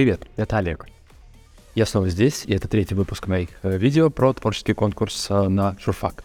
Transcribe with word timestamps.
Привет, 0.00 0.26
это 0.36 0.56
Олег. 0.56 0.86
Я 1.74 1.84
снова 1.84 2.08
здесь, 2.08 2.44
и 2.46 2.54
это 2.54 2.68
третий 2.68 2.94
выпуск 2.94 3.28
моих 3.28 3.50
э, 3.62 3.76
видео 3.76 4.08
про 4.08 4.32
творческий 4.32 4.72
конкурс 4.72 5.26
э, 5.28 5.48
на 5.48 5.76
журфак. 5.78 6.24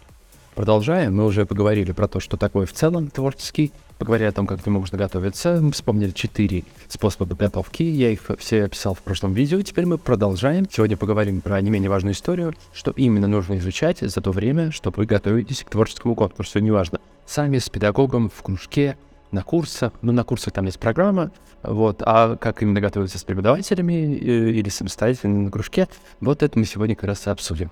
Продолжаем, 0.55 1.14
мы 1.14 1.26
уже 1.26 1.46
поговорили 1.46 1.91
про 1.91 2.08
то, 2.08 2.22
что 2.22 2.38
такое 2.38 2.68
в 2.68 2.72
целом 2.72 3.09
творческий, 3.09 3.73
поговорили 3.98 4.30
о 4.30 4.32
том, 4.32 4.48
как 4.48 4.64
к 4.64 4.66
нему 4.66 4.80
можно 4.80 4.98
готовиться, 4.98 5.59
мы 5.62 5.73
вспомнили 5.73 6.12
четыре 6.12 6.64
способа 6.88 7.26
подготовки, 7.26 7.84
я 7.84 8.12
их 8.12 8.22
все 8.40 8.64
описал 8.64 8.94
в 8.94 9.02
прошлом 9.02 9.34
видео, 9.34 9.62
теперь 9.62 9.86
мы 9.86 9.98
продолжаем. 9.98 10.66
Сегодня 10.71 10.96
поговорим 10.96 11.42
про 11.42 11.60
не 11.60 11.70
менее 11.70 11.89
важную 11.89 12.14
историю, 12.14 12.54
что 12.73 12.92
именно 12.92 13.28
нужно 13.28 13.57
изучать 13.57 14.00
за 14.00 14.21
то 14.21 14.32
время, 14.32 14.71
что 14.71 14.94
вы 14.96 15.05
готовитесь 15.05 15.66
к 15.66 15.70
творческому 15.70 16.16
конкурсу, 16.16 16.60
неважно, 16.60 17.02
сами 17.26 17.57
с 17.57 17.68
педагогом 17.68 18.32
в 18.34 18.41
кружке, 18.41 18.96
на 19.35 19.44
курсах. 19.44 19.94
Ну, 20.02 20.12
на 20.12 20.23
курсах 20.23 20.53
там 20.53 20.66
есть 20.66 20.80
программа, 20.80 21.31
вот, 21.62 22.02
а 22.03 22.38
как 22.38 22.63
именно 22.63 22.81
готовиться 22.81 23.20
с 23.20 23.23
преподавателями 23.23 23.93
э, 23.93 24.49
или 24.52 24.70
самостоятельно 24.70 25.41
на 25.41 25.52
кружке, 25.52 25.88
вот 26.21 26.41
это 26.41 26.57
мы 26.57 26.66
сегодня 26.66 26.95
как 26.95 27.05
раз 27.05 27.27
и 27.27 27.30
обсудим. 27.30 27.70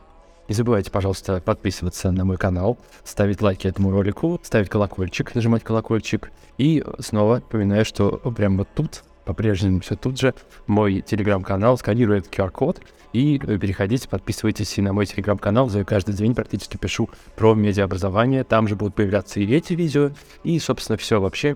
Не 0.49 0.55
забывайте, 0.55 0.91
пожалуйста, 0.91 1.39
подписываться 1.39 2.11
на 2.11 2.25
мой 2.25 2.37
канал, 2.37 2.77
ставить 3.05 3.41
лайки 3.41 3.65
этому 3.65 3.91
ролику, 3.91 4.39
ставить 4.43 4.67
колокольчик, 4.67 5.33
нажимать 5.33 5.63
колокольчик. 5.63 6.31
И 6.57 6.83
снова 6.99 7.35
напоминаю, 7.35 7.85
что 7.85 8.11
прямо 8.35 8.59
вот 8.59 8.67
тут 8.75 9.03
по-прежнему 9.25 9.79
все 9.81 9.95
тут 9.95 10.19
же. 10.19 10.33
Мой 10.67 11.01
телеграм-канал, 11.01 11.77
сканирует 11.77 12.27
QR-код, 12.27 12.81
и 13.13 13.39
э, 13.41 13.57
переходите, 13.57 14.09
подписывайтесь 14.09 14.77
и 14.77 14.81
на 14.81 14.91
мой 14.93 15.05
телеграм-канал, 15.05 15.69
за 15.69 15.83
каждый 15.85 16.15
день 16.15 16.35
практически 16.35 16.77
пишу 16.77 17.09
про 17.35 17.53
медиаобразование, 17.53 18.43
там 18.43 18.67
же 18.67 18.75
будут 18.75 18.95
появляться 18.95 19.39
и 19.39 19.53
эти 19.53 19.73
видео, 19.73 20.11
и, 20.43 20.59
собственно, 20.59 20.97
все 20.97 21.21
вообще, 21.21 21.55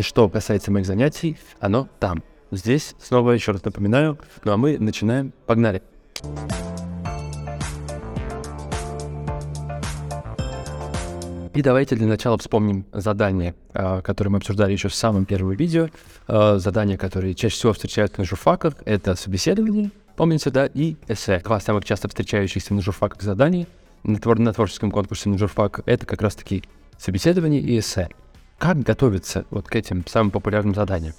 что 0.00 0.28
касается 0.28 0.70
моих 0.70 0.86
занятий, 0.86 1.38
оно 1.60 1.88
там. 1.98 2.22
Здесь, 2.50 2.94
снова 3.00 3.32
еще 3.32 3.52
раз 3.52 3.64
напоминаю, 3.64 4.18
ну 4.44 4.52
а 4.52 4.56
мы 4.56 4.78
начинаем, 4.78 5.32
погнали. 5.46 5.82
И 11.54 11.62
давайте 11.62 11.94
для 11.94 12.08
начала 12.08 12.36
вспомним 12.36 12.84
задание, 12.92 13.54
а, 13.72 14.00
которое 14.02 14.30
мы 14.30 14.38
обсуждали 14.38 14.72
еще 14.72 14.88
в 14.88 14.94
самом 14.94 15.24
первом 15.24 15.52
видео. 15.52 15.88
А, 16.26 16.58
задания, 16.58 16.96
которые 16.96 17.34
чаще 17.34 17.54
всего 17.54 17.72
встречаются 17.72 18.20
на 18.20 18.24
журфаках, 18.24 18.74
это 18.84 19.14
собеседование, 19.14 19.92
помните, 20.16 20.50
да, 20.50 20.66
и 20.66 20.96
эссе. 21.06 21.38
Два 21.44 21.60
самых 21.60 21.84
часто 21.84 22.08
встречающихся 22.08 22.74
на 22.74 22.82
журфаках 22.82 23.22
заданий 23.22 23.68
на, 24.02 24.18
на 24.18 24.52
творческом 24.52 24.90
конкурсе 24.90 25.28
на 25.28 25.38
журфак— 25.38 25.80
это 25.86 26.06
как 26.06 26.22
раз-таки 26.22 26.64
собеседование 26.98 27.60
и 27.60 27.78
эссе. 27.78 28.08
Как 28.58 28.80
готовиться 28.80 29.44
вот 29.50 29.68
к 29.68 29.76
этим 29.76 30.04
самым 30.08 30.32
популярным 30.32 30.74
заданиям? 30.74 31.14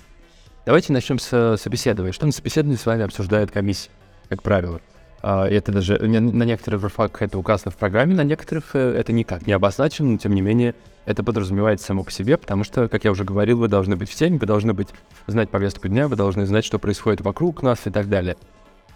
Давайте 0.66 0.92
начнем 0.92 1.18
с 1.18 1.58
собеседования. 1.58 2.12
Что 2.12 2.26
на 2.26 2.34
собеседовании 2.34 2.78
с 2.78 2.86
вами 2.86 3.04
обсуждает 3.04 3.52
комиссия, 3.52 3.90
как 4.28 4.44
правило? 4.44 4.82
А, 5.28 5.48
это 5.48 5.72
даже 5.72 5.98
на 5.98 6.44
некоторых 6.44 6.82
журфаках 6.82 7.24
это 7.24 7.40
указано 7.40 7.72
в 7.72 7.78
программе, 7.78 8.14
на 8.14 8.24
некоторых 8.24 8.76
э, 8.76 8.94
это 8.96 9.12
никак 9.12 9.48
не 9.48 9.54
обозначено, 9.54 10.12
но 10.12 10.18
тем 10.20 10.36
не 10.36 10.42
менее 10.42 10.76
это 11.06 11.24
подразумевается 11.24 11.88
само 11.88 12.04
по 12.04 12.12
себе, 12.12 12.38
потому 12.38 12.64
что, 12.64 12.88
как 12.88 13.06
я 13.06 13.12
уже 13.12 13.24
говорил, 13.24 13.58
вы 13.58 13.68
должны 13.68 13.96
быть 13.96 14.08
в 14.08 14.14
теме, 14.14 14.38
вы 14.38 14.46
должны 14.46 14.76
быть 14.76 14.90
знать 15.26 15.50
повестку 15.50 15.88
дня, 15.88 16.08
вы 16.08 16.16
должны 16.16 16.46
знать, 16.46 16.64
что 16.64 16.78
происходит 16.78 17.22
вокруг 17.22 17.64
нас 17.64 17.88
и 17.88 17.90
так 17.90 18.08
далее. 18.08 18.38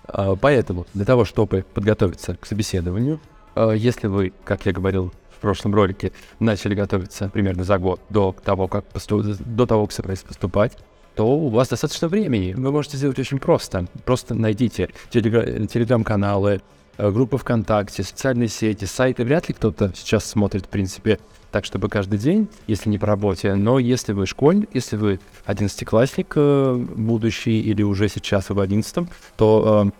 А, 0.04 0.36
поэтому 0.36 0.86
для 0.94 1.04
того, 1.04 1.26
чтобы 1.26 1.66
подготовиться 1.74 2.36
к 2.36 2.46
собеседованию, 2.46 3.20
а, 3.56 3.72
если 3.72 4.06
вы, 4.06 4.32
как 4.44 4.68
я 4.68 4.72
говорил 4.72 5.12
в 5.36 5.42
прошлом 5.42 5.74
ролике, 5.74 6.12
начали 6.40 6.76
готовиться 6.76 7.30
примерно 7.30 7.64
за 7.64 7.80
год 7.80 8.02
до 8.10 8.36
того, 8.44 8.68
как 8.68 8.86
поступ... 8.86 9.24
до 9.24 9.66
того, 9.66 9.88
как 9.88 9.94
собрались 9.94 10.22
поступать, 10.22 10.78
то 11.20 11.28
у 11.28 11.50
вас 11.50 11.68
достаточно 11.68 12.08
времени. 12.08 12.54
Вы 12.54 12.72
можете 12.72 12.96
сделать 12.96 13.20
очень 13.20 13.40
просто. 13.40 13.88
Просто 14.06 14.36
найдите 14.36 14.88
телегра- 15.12 15.68
телеграм-каналы, 15.68 16.62
э, 16.98 17.12
группы 17.12 17.38
ВКонтакте, 17.38 18.04
социальные 18.04 18.48
сети, 18.48 18.86
сайты. 18.86 19.26
Вряд 19.26 19.50
ли 19.50 19.54
кто-то 19.54 19.92
сейчас 19.94 20.24
смотрит, 20.24 20.68
в 20.68 20.70
принципе, 20.70 21.20
так, 21.52 21.66
чтобы 21.66 21.90
каждый 21.90 22.20
день, 22.20 22.48
если 22.68 22.90
не 22.90 22.98
по 22.98 23.06
работе. 23.06 23.56
Но 23.56 23.80
если 23.80 24.14
вы 24.14 24.28
школьник, 24.28 24.70
если 24.74 24.96
вы 24.96 25.20
одиннадцатиклассник 25.44 26.32
э, 26.38 26.86
будущий 26.96 27.60
или 27.60 27.84
уже 27.84 28.08
сейчас 28.08 28.48
вы 28.48 28.56
в 28.56 28.60
одиннадцатом, 28.62 29.10
то 29.36 29.92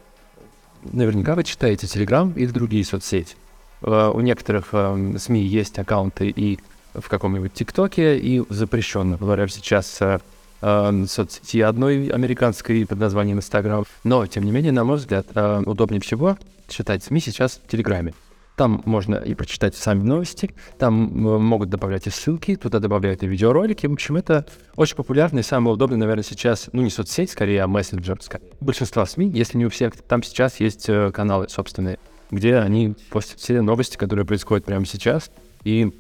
э, 0.86 0.90
наверняка 0.94 1.36
вы 1.36 1.44
читаете 1.44 1.86
Телеграм 1.86 2.32
или 2.32 2.48
другие 2.48 2.86
соцсети. 2.86 3.36
У 3.82 4.22
некоторых 4.22 4.74
СМИ 5.18 5.42
есть 5.42 5.80
аккаунты 5.80 6.30
и 6.30 6.60
в 6.94 7.10
каком-нибудь 7.10 7.54
ТикТоке, 7.54 8.18
и 8.18 8.42
запрещенно. 8.50 9.18
Говоря 9.18 9.50
сейчас 9.50 10.00
э, 10.62 11.06
соцсети 11.08 11.62
одной 11.62 12.08
американской 12.08 12.86
под 12.86 13.00
названием 13.00 13.38
Инстаграм. 13.38 13.86
Но, 14.04 14.26
тем 14.28 14.44
не 14.44 14.52
менее, 14.52 14.72
на 14.72 14.84
мой 14.84 14.98
взгляд, 14.98 15.28
э, 15.34 15.64
удобнее 15.66 16.02
всего 16.02 16.38
читать 16.68 17.04
СМИ 17.04 17.20
сейчас 17.20 17.62
в 17.64 17.68
Телеграме. 17.68 18.14
Там 18.56 18.82
можно 18.86 19.16
и 19.16 19.36
прочитать 19.36 19.76
сами 19.76 20.04
новости, 20.04 20.54
там 20.78 21.26
э, 21.28 21.38
могут 21.40 21.70
добавлять 21.70 22.08
и 22.08 22.10
ссылки, 22.10 22.56
туда 22.56 22.80
добавляют 22.80 23.24
и 23.24 23.28
видеоролики. 23.28 23.88
В 23.88 23.94
общем, 23.94 24.18
это 24.18 24.46
очень 24.76 24.96
популярный, 24.96 25.44
самый 25.44 25.74
удобный, 25.74 25.98
наверное, 25.98 26.24
сейчас, 26.24 26.70
ну, 26.74 26.82
не 26.82 26.90
соцсеть, 26.90 27.32
скорее, 27.32 27.64
а 27.64 27.68
мессенджер. 27.68 28.20
Большинство 28.60 29.06
СМИ, 29.06 29.30
если 29.30 29.58
не 29.58 29.66
у 29.66 29.70
всех, 29.70 29.96
там 29.96 30.24
сейчас 30.24 30.60
есть 30.60 30.90
каналы 31.14 31.48
собственные, 31.48 32.00
где 32.32 32.58
они 32.58 32.96
постят 33.10 33.40
все 33.40 33.62
новости, 33.62 33.96
которые 33.96 34.26
происходят 34.26 34.66
прямо 34.66 34.86
сейчас, 34.86 35.32
и 35.64 35.94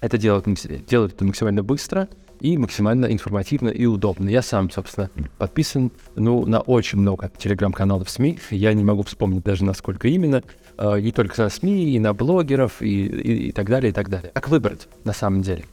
это 0.00 0.18
делают, 0.18 0.46
делают 0.86 1.14
это 1.14 1.24
максимально 1.24 1.62
быстро, 1.62 2.08
и 2.40 2.56
максимально 2.58 3.06
информативно 3.06 3.68
и 3.68 3.86
удобно. 3.86 4.28
Я 4.28 4.42
сам, 4.42 4.70
собственно, 4.70 5.10
подписан 5.38 5.90
ну, 6.16 6.46
на 6.46 6.60
очень 6.60 6.98
много 6.98 7.30
телеграм-каналов 7.36 8.08
СМИ. 8.08 8.38
Я 8.50 8.72
не 8.72 8.84
могу 8.84 9.02
вспомнить 9.02 9.44
даже, 9.44 9.64
насколько 9.64 10.08
именно. 10.08 10.42
Э, 10.76 11.00
не 11.00 11.12
только 11.12 11.42
на 11.42 11.48
СМИ, 11.48 11.94
и 11.94 11.98
на 11.98 12.14
блогеров, 12.14 12.80
и, 12.82 13.06
и, 13.06 13.48
и 13.48 13.52
так 13.52 13.68
далее, 13.68 13.90
и 13.90 13.92
так 13.92 14.08
далее. 14.08 14.30
Как 14.32 14.48
выбрать, 14.48 14.88
на 15.04 15.12
самом 15.12 15.42
деле? 15.42 15.64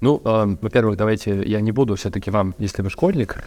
Ну, 0.00 0.20
э, 0.24 0.56
во-первых, 0.60 0.96
давайте 0.96 1.42
я 1.46 1.60
не 1.60 1.72
буду 1.72 1.96
все-таки 1.96 2.30
вам, 2.30 2.54
если 2.58 2.82
вы 2.82 2.90
школьник, 2.90 3.44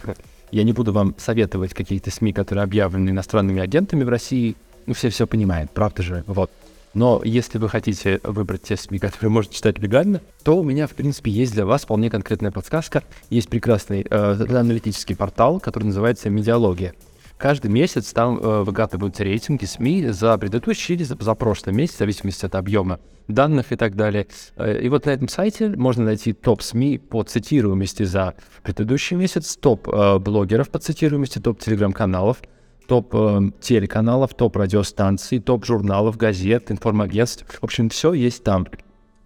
я 0.50 0.62
не 0.62 0.72
буду 0.72 0.92
вам 0.92 1.14
советовать 1.18 1.74
какие-то 1.74 2.10
СМИ, 2.10 2.32
которые 2.32 2.64
объявлены 2.64 3.10
иностранными 3.10 3.60
агентами 3.60 4.04
в 4.04 4.08
России. 4.08 4.56
Ну, 4.86 4.94
все 4.94 5.08
все 5.08 5.26
понимают, 5.26 5.70
правда 5.70 6.02
же? 6.02 6.24
Вот. 6.26 6.50
Но 6.94 7.20
если 7.24 7.58
вы 7.58 7.68
хотите 7.68 8.20
выбрать 8.22 8.62
те 8.62 8.76
СМИ, 8.76 8.98
которые 8.98 9.30
можете 9.30 9.56
читать 9.56 9.78
легально, 9.80 10.20
то 10.44 10.56
у 10.56 10.62
меня, 10.62 10.86
в 10.86 10.92
принципе, 10.92 11.30
есть 11.30 11.52
для 11.52 11.66
вас 11.66 11.82
вполне 11.82 12.08
конкретная 12.08 12.52
подсказка. 12.52 13.02
Есть 13.30 13.48
прекрасный 13.48 14.06
э, 14.08 14.46
аналитический 14.48 15.16
портал, 15.16 15.60
который 15.60 15.84
называется 15.84 16.30
«Медиалогия». 16.30 16.94
Каждый 17.36 17.70
месяц 17.70 18.12
там 18.12 18.38
э, 18.38 18.62
выгадываются 18.62 19.24
рейтинги 19.24 19.64
СМИ 19.64 20.08
за 20.08 20.38
предыдущий 20.38 20.94
или 20.94 21.02
за, 21.02 21.16
за 21.20 21.34
прошлый 21.34 21.74
месяц, 21.74 21.96
в 21.96 21.98
зависимости 21.98 22.46
от 22.46 22.54
объема 22.54 23.00
данных 23.26 23.72
и 23.72 23.76
так 23.76 23.96
далее. 23.96 24.28
Э, 24.56 24.80
и 24.80 24.88
вот 24.88 25.06
на 25.06 25.10
этом 25.10 25.28
сайте 25.28 25.68
можно 25.70 26.04
найти 26.04 26.32
топ 26.32 26.62
СМИ 26.62 26.98
по 26.98 27.22
цитируемости 27.24 28.04
за 28.04 28.34
предыдущий 28.62 29.16
месяц, 29.16 29.56
топ 29.56 29.88
э, 29.88 30.18
блогеров 30.18 30.70
по 30.70 30.78
цитируемости, 30.78 31.40
топ 31.40 31.60
телеграм-каналов, 31.60 32.40
топ 32.86 33.14
э, 33.14 33.40
телеканалов, 33.60 34.34
топ 34.34 34.56
радиостанций, 34.56 35.38
топ 35.38 35.64
журналов, 35.64 36.16
газет, 36.16 36.70
информагентств. 36.70 37.44
В 37.60 37.64
общем, 37.64 37.88
все 37.88 38.12
есть 38.12 38.44
там. 38.44 38.66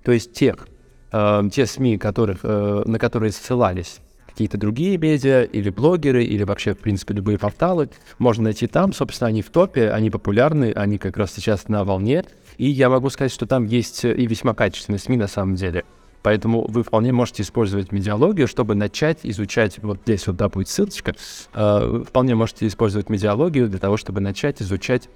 То 0.05 0.13
есть 0.13 0.33
тех, 0.33 0.69
э, 1.13 1.43
те 1.53 1.67
СМИ, 1.67 1.99
которых, 1.99 2.41
э, 2.43 2.83
на 2.87 2.99
которые 2.99 3.33
ссылались 3.33 4.01
какие-то 4.27 4.57
другие 4.57 4.97
медиа 4.99 5.43
или 5.43 5.69
блогеры, 5.69 6.23
или 6.23 6.45
вообще, 6.45 6.73
в 6.73 6.79
принципе, 6.79 7.13
любые 7.13 7.39
порталы, 7.39 7.91
можно 8.19 8.45
найти 8.45 8.69
там. 8.69 8.93
Собственно, 8.93 9.29
они 9.29 9.43
в 9.43 9.51
топе, 9.51 9.91
они 9.91 10.11
популярны, 10.11 10.73
они 10.77 10.99
как 10.99 11.17
раз 11.17 11.33
сейчас 11.33 11.67
на 11.67 11.83
волне. 11.83 12.25
И 12.57 12.69
я 12.69 12.89
могу 12.89 13.11
сказать, 13.11 13.33
что 13.33 13.47
там 13.47 13.65
есть 13.65 14.05
и 14.05 14.27
весьма 14.27 14.55
качественные 14.55 15.01
СМИ 15.01 15.17
на 15.17 15.27
самом 15.27 15.57
деле. 15.57 15.85
Поэтому 16.29 16.67
вы 16.69 16.83
вполне 16.83 17.11
можете 17.11 17.43
использовать 17.43 17.91
медиалогию, 17.91 18.47
чтобы 18.49 18.75
начать 18.75 19.21
изучать, 19.23 19.79
вот 19.83 20.01
здесь 20.05 20.27
вот, 20.27 20.37
да, 20.37 20.51
будет 20.51 20.69
ссылочка, 20.69 21.15
э, 21.55 22.05
вполне 22.07 22.35
можете 22.35 22.67
использовать 22.67 23.09
медиалогию 23.09 23.67
для 23.67 23.79
того, 23.79 23.97
чтобы 23.97 24.21
начать 24.21 24.61
изучать, 24.61 25.09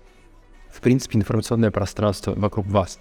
в 0.70 0.80
принципе, 0.80 1.18
информационное 1.18 1.70
пространство 1.70 2.32
вокруг 2.34 2.66
вас. 2.66 2.98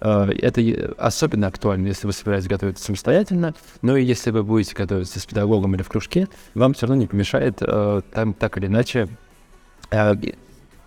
Э, 0.00 0.30
это 0.40 0.94
особенно 0.96 1.48
актуально, 1.48 1.88
если 1.88 2.06
вы 2.06 2.14
собираетесь 2.14 2.48
готовиться 2.48 2.82
самостоятельно, 2.82 3.54
но 3.82 3.94
и 3.94 4.06
если 4.06 4.30
вы 4.30 4.42
будете 4.42 4.74
готовиться 4.74 5.20
с 5.20 5.26
педагогом 5.26 5.74
или 5.74 5.82
в 5.82 5.88
кружке, 5.90 6.28
вам 6.54 6.72
все 6.72 6.86
равно 6.86 7.02
не 7.02 7.08
помешает 7.08 7.58
э, 7.60 8.00
там 8.10 8.32
так 8.32 8.56
или 8.56 8.68
иначе 8.68 9.06
э, 9.90 10.14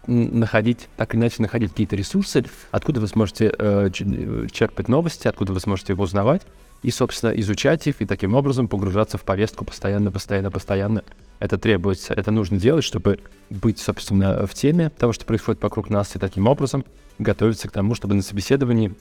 находить, 0.07 0.89
так 0.97 1.13
или 1.13 1.21
иначе 1.21 1.41
находить 1.41 1.71
какие-то 1.71 1.95
ресурсы, 1.95 2.45
откуда 2.71 2.99
вы 2.99 3.07
сможете 3.07 3.53
э, 3.57 3.89
черпать 3.91 4.87
новости, 4.87 5.27
откуда 5.27 5.53
вы 5.53 5.59
сможете 5.59 5.93
его 5.93 6.03
узнавать, 6.03 6.41
и, 6.81 6.91
собственно, 6.91 7.31
изучать 7.31 7.87
их, 7.87 8.01
и 8.01 8.05
таким 8.05 8.35
образом 8.35 8.67
погружаться 8.67 9.17
в 9.17 9.23
повестку 9.23 9.63
постоянно, 9.63 10.11
постоянно, 10.11 10.51
постоянно. 10.51 11.03
Это 11.39 11.57
требуется, 11.57 12.13
это 12.13 12.31
нужно 12.31 12.57
делать, 12.57 12.83
чтобы 12.83 13.19
быть, 13.49 13.79
собственно, 13.79 14.45
в 14.45 14.53
теме 14.53 14.89
того, 14.89 15.13
что 15.13 15.25
происходит 15.25 15.61
вокруг 15.63 15.89
нас, 15.89 16.15
и 16.15 16.19
таким 16.19 16.47
образом 16.47 16.85
готовиться 17.19 17.69
к 17.69 17.71
тому, 17.71 17.95
чтобы 17.95 18.15
на 18.15 18.21
собеседовании 18.21 18.93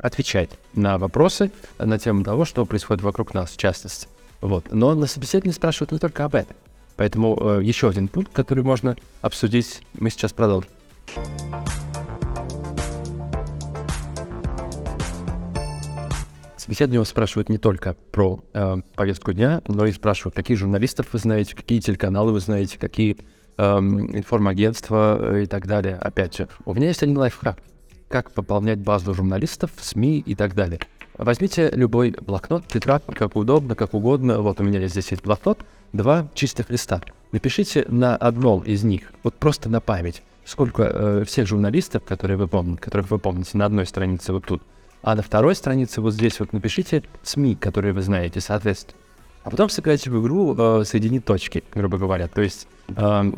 отвечать 0.00 0.50
на 0.74 0.96
вопросы 0.98 1.50
на 1.78 1.98
тему 1.98 2.22
того, 2.22 2.44
что 2.44 2.64
происходит 2.64 3.02
вокруг 3.02 3.34
нас, 3.34 3.50
в 3.50 3.56
частности. 3.56 4.06
Вот. 4.40 4.66
Но 4.70 4.94
на 4.94 5.06
собеседовании 5.06 5.52
спрашивают 5.52 5.92
не 5.92 5.98
только 5.98 6.24
об 6.24 6.36
этом. 6.36 6.56
Поэтому 6.98 7.38
э, 7.40 7.60
еще 7.62 7.88
один 7.88 8.08
пункт, 8.08 8.32
который 8.32 8.64
можно 8.64 8.96
обсудить, 9.22 9.82
мы 9.98 10.10
сейчас 10.10 10.32
продолжим. 10.32 10.68
Собеседование 16.56 17.04
спрашивают 17.06 17.48
не 17.50 17.56
только 17.56 17.94
про 18.10 18.40
э, 18.52 18.78
повестку 18.96 19.32
дня, 19.32 19.62
но 19.68 19.86
и 19.86 19.92
спрашивают, 19.92 20.34
какие 20.34 20.56
журналистов 20.56 21.06
вы 21.12 21.20
знаете, 21.20 21.54
какие 21.54 21.78
телеканалы 21.78 22.32
вы 22.32 22.40
знаете, 22.40 22.78
какие 22.80 23.16
э, 23.56 23.62
информагентства 23.62 25.40
и 25.40 25.46
так 25.46 25.68
далее. 25.68 25.94
Опять 25.94 26.36
же, 26.36 26.48
у 26.64 26.74
меня 26.74 26.88
есть 26.88 27.02
один 27.04 27.16
лайфхак. 27.16 27.60
Как 28.08 28.32
пополнять 28.32 28.80
базу 28.80 29.14
журналистов, 29.14 29.70
СМИ 29.80 30.18
и 30.18 30.34
так 30.34 30.56
далее. 30.56 30.80
Возьмите 31.16 31.70
любой 31.70 32.10
блокнот, 32.20 32.66
тетрадь, 32.66 33.04
как 33.06 33.36
удобно, 33.36 33.76
как 33.76 33.94
угодно. 33.94 34.40
Вот 34.40 34.60
у 34.60 34.64
меня 34.64 34.84
здесь 34.88 35.10
есть 35.12 35.22
блокнот, 35.22 35.60
два 35.92 36.28
чистых 36.34 36.70
листа. 36.70 37.00
Напишите 37.32 37.84
на 37.88 38.16
одном 38.16 38.62
из 38.62 38.84
них, 38.84 39.12
вот 39.22 39.34
просто 39.34 39.68
на 39.68 39.80
память, 39.80 40.22
сколько 40.44 40.82
э, 40.82 41.24
всех 41.26 41.46
журналистов, 41.46 42.04
которые 42.04 42.36
вы 42.36 42.48
помните, 42.48 42.80
которых 42.80 43.10
вы 43.10 43.18
помните 43.18 43.58
на 43.58 43.66
одной 43.66 43.86
странице 43.86 44.32
вот 44.32 44.46
тут, 44.46 44.62
а 45.02 45.14
на 45.14 45.22
второй 45.22 45.54
странице 45.54 46.00
вот 46.00 46.14
здесь 46.14 46.40
вот 46.40 46.52
напишите 46.52 47.02
СМИ, 47.22 47.54
которые 47.56 47.92
вы 47.92 48.02
знаете, 48.02 48.40
соответственно. 48.40 48.98
А 49.44 49.50
потом 49.50 49.68
сыграйте 49.68 50.10
в 50.10 50.20
игру 50.20 50.54
э, 50.56 50.84
«Соединить 50.84 51.24
точки», 51.24 51.64
грубо 51.74 51.98
говоря. 51.98 52.28
То 52.28 52.40
есть 52.40 52.66
э, 52.88 53.32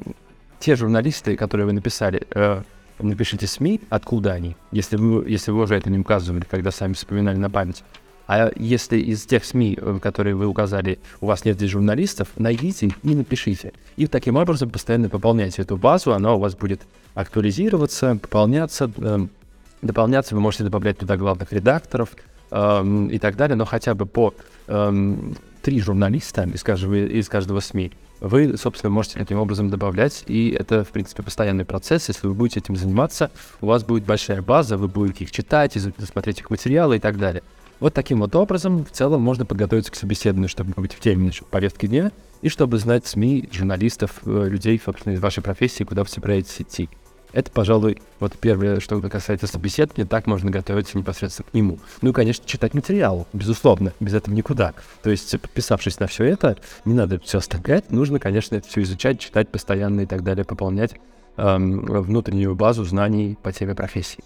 те 0.59 0.77
журналисты, 0.77 1.37
которые 1.37 1.67
вы 1.67 1.73
написали, 1.73 2.27
э, 2.31 2.63
напишите 2.99 3.47
СМИ, 3.47 3.83
откуда 3.91 4.33
они, 4.33 4.57
если 4.73 4.97
вы, 4.97 5.29
если 5.29 5.51
вы 5.51 5.63
уже 5.63 5.77
это 5.77 5.91
не 5.91 5.99
указывали, 5.99 6.45
когда 6.49 6.71
сами 6.71 6.95
вспоминали 6.95 7.37
на 7.37 7.51
память. 7.51 7.83
А 8.33 8.53
если 8.55 8.97
из 8.97 9.25
тех 9.25 9.45
СМИ, 9.45 9.77
э, 9.81 9.99
которые 10.01 10.37
вы 10.37 10.47
указали, 10.47 11.01
у 11.21 11.27
вас 11.27 11.45
нет 11.45 11.57
здесь 11.57 11.71
журналистов, 11.71 12.29
найдите 12.37 12.95
и 13.03 13.15
напишите. 13.17 13.73
И 13.97 14.07
таким 14.07 14.37
образом 14.37 14.71
постоянно 14.71 15.09
пополняйте 15.09 15.63
эту 15.63 15.77
базу, 15.77 16.13
она 16.13 16.35
у 16.35 16.39
вас 16.39 16.55
будет 16.55 16.83
актуализироваться, 17.15 18.15
пополняться, 18.23 18.89
э, 18.99 19.27
дополняться, 19.83 20.37
вы 20.37 20.43
можете 20.43 20.63
добавлять 20.63 20.99
туда 20.99 21.17
главных 21.17 21.53
редакторов 21.53 22.11
эм, 22.53 23.09
и 23.09 23.19
так 23.19 23.35
далее, 23.35 23.57
но 23.57 23.65
хотя 23.65 23.97
бы 23.97 24.07
по 24.07 24.33
эм, 24.69 25.35
три 25.63 25.81
журналиста 25.81 26.45
из 26.45 26.63
каждого, 26.63 26.95
из 26.95 27.29
каждого 27.29 27.59
СМИ 27.59 27.91
вы, 28.21 28.57
собственно, 28.57 28.91
можете 28.91 29.19
таким 29.19 29.39
образом 29.39 29.71
добавлять, 29.71 30.23
и 30.29 30.51
это, 30.51 30.85
в 30.85 30.91
принципе, 30.91 31.25
постоянный 31.25 31.65
процесс. 31.65 32.07
Если 32.07 32.29
вы 32.29 32.35
будете 32.35 32.61
этим 32.61 32.77
заниматься, 32.77 33.33
у 33.61 33.67
вас 33.67 33.83
будет 33.83 34.05
большая 34.05 34.41
база, 34.41 34.77
вы 34.77 34.87
будете 34.87 35.25
их 35.25 35.33
читать, 35.33 35.77
смотреть 36.07 36.39
их 36.39 36.51
материалы 36.51 36.99
и 36.99 37.01
так 37.01 37.19
далее. 37.19 37.43
Вот 37.81 37.95
таким 37.95 38.21
вот 38.21 38.37
образом 38.37 38.85
в 38.85 38.91
целом 38.91 39.23
можно 39.23 39.47
подготовиться 39.47 39.91
к 39.91 39.95
собеседованию, 39.95 40.51
чтобы 40.51 40.75
быть 40.77 40.93
в 40.93 41.01
теме 41.01 41.27
насчет 41.27 41.47
повестки 41.47 41.87
дня, 41.87 42.13
и 42.43 42.51
чтобы 42.51 42.79
знать 42.79 43.07
СМИ, 43.07 43.49
журналистов, 43.51 44.21
э, 44.25 44.49
людей, 44.49 44.81
собственно, 44.83 45.15
из 45.15 45.21
вашей 45.21 45.43
профессии, 45.43 45.85
куда 45.85 46.03
вы 46.03 46.09
собираетесь 46.09 46.61
идти. 46.61 46.91
Это, 47.33 47.51
пожалуй, 47.51 48.03
вот 48.19 48.33
первое, 48.39 48.81
что 48.81 49.01
касается 49.01 49.47
собеседования, 49.47 50.07
так 50.07 50.27
можно 50.27 50.51
готовиться 50.51 50.99
непосредственно 50.99 51.49
к 51.49 51.55
нему. 51.55 51.79
Ну 52.03 52.11
и, 52.11 52.13
конечно, 52.13 52.45
читать 52.45 52.75
материал, 52.75 53.27
безусловно, 53.33 53.93
без 54.01 54.15
этого 54.15 54.35
никуда. 54.35 54.75
То 55.03 55.11
есть, 55.11 55.41
подписавшись 55.41 56.01
на 56.01 56.07
все 56.07 56.25
это, 56.25 56.57
не 56.85 56.93
надо 56.93 57.21
все 57.21 57.39
оставлять, 57.39 57.91
нужно, 57.93 58.19
конечно, 58.19 58.61
все 58.61 58.83
изучать, 58.83 59.21
читать 59.21 59.49
постоянно 59.49 60.03
и 60.03 60.07
так 60.07 60.25
далее, 60.25 60.45
пополнять 60.45 60.97
эм, 61.37 61.85
внутреннюю 61.85 62.57
базу 62.57 62.85
знаний 62.85 63.39
по 63.41 63.53
теме 63.53 63.75
профессии. 63.77 64.25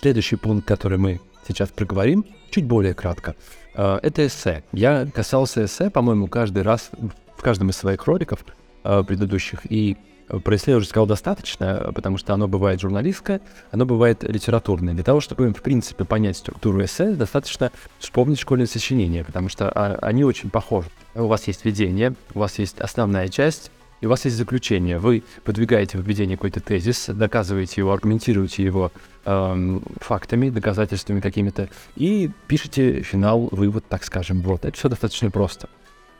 Следующий 0.00 0.36
пункт, 0.36 0.64
который 0.64 0.96
мы 0.96 1.20
сейчас 1.44 1.70
проговорим, 1.70 2.24
чуть 2.50 2.64
более 2.64 2.94
кратко. 2.94 3.34
Э, 3.74 3.98
это 4.00 4.28
эссе. 4.28 4.62
Я 4.70 5.08
касался 5.12 5.64
эссе, 5.64 5.90
по-моему, 5.90 6.28
каждый 6.28 6.62
раз 6.62 6.92
в 7.36 7.42
каждом 7.42 7.70
из 7.70 7.78
своих 7.78 8.06
роликов 8.06 8.44
э, 8.84 9.02
предыдущих. 9.02 9.62
И 9.68 9.96
про 10.28 10.54
эссе 10.54 10.70
я 10.70 10.76
уже 10.76 10.86
сказал 10.86 11.06
достаточно, 11.06 11.90
потому 11.92 12.16
что 12.16 12.32
оно 12.32 12.46
бывает 12.46 12.80
журналистское, 12.80 13.40
оно 13.72 13.86
бывает 13.86 14.22
литературное. 14.22 14.94
Для 14.94 15.02
того, 15.02 15.18
чтобы, 15.20 15.52
в 15.52 15.62
принципе, 15.62 16.04
понять 16.04 16.36
структуру 16.36 16.84
эссе, 16.84 17.16
достаточно 17.16 17.72
вспомнить 17.98 18.38
школьные 18.38 18.68
сочинения, 18.68 19.24
потому 19.24 19.48
что 19.48 19.68
а, 19.68 19.98
они 20.00 20.22
очень 20.22 20.48
похожи. 20.48 20.90
У 21.16 21.26
вас 21.26 21.48
есть 21.48 21.64
введение, 21.64 22.14
у 22.34 22.38
вас 22.38 22.60
есть 22.60 22.80
основная 22.80 23.26
часть, 23.26 23.72
и 24.00 24.06
у 24.06 24.08
вас 24.08 24.24
есть 24.24 24.36
заключение. 24.36 24.98
Вы 24.98 25.22
подвигаете 25.44 25.98
в 25.98 26.02
введение 26.02 26.36
какой-то 26.36 26.60
тезис, 26.60 27.06
доказываете 27.08 27.80
его, 27.80 27.92
аргументируете 27.92 28.62
его 28.62 28.92
эм, 29.24 29.82
фактами, 30.00 30.50
доказательствами 30.50 31.20
какими-то, 31.20 31.68
и 31.96 32.30
пишете 32.46 33.02
финал, 33.02 33.48
вывод, 33.50 33.84
так 33.88 34.04
скажем. 34.04 34.40
Вот, 34.42 34.64
это 34.64 34.76
все 34.76 34.88
достаточно 34.88 35.30
просто. 35.30 35.68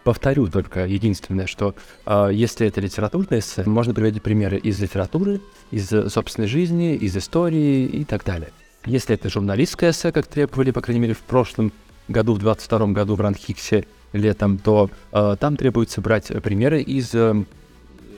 Повторю 0.05 0.47
только 0.49 0.87
единственное, 0.87 1.47
что 1.47 1.75
э, 2.07 2.31
если 2.33 2.67
это 2.67 2.81
литературное 2.81 3.41
эссе, 3.41 3.65
можно 3.65 3.93
приводить 3.93 4.23
примеры 4.23 4.57
из 4.57 4.81
литературы, 4.81 5.41
из 5.71 5.89
собственной 5.89 6.49
жизни, 6.49 6.97
из 6.97 7.17
истории 7.17 7.85
и 7.85 8.05
так 8.05 8.25
далее. 8.25 8.51
Если 8.87 9.15
это 9.15 9.29
журналистское 9.29 9.91
эссе, 9.91 10.13
как 10.13 10.27
требовали, 10.27 10.71
по 10.71 10.81
крайней 10.81 11.01
мере, 11.01 11.15
в 11.15 11.21
прошлом 11.21 11.73
году, 12.09 12.35
в 12.35 12.39
22 12.39 12.87
году 12.89 13.17
в 13.17 13.21
Ранхиксе 13.21 13.85
летом, 14.13 14.59
то 14.59 14.91
э, 15.13 15.37
там 15.39 15.57
требуется 15.57 16.01
брать 16.01 16.29
примеры 16.43 16.81
из 16.81 17.15
э, 17.15 17.45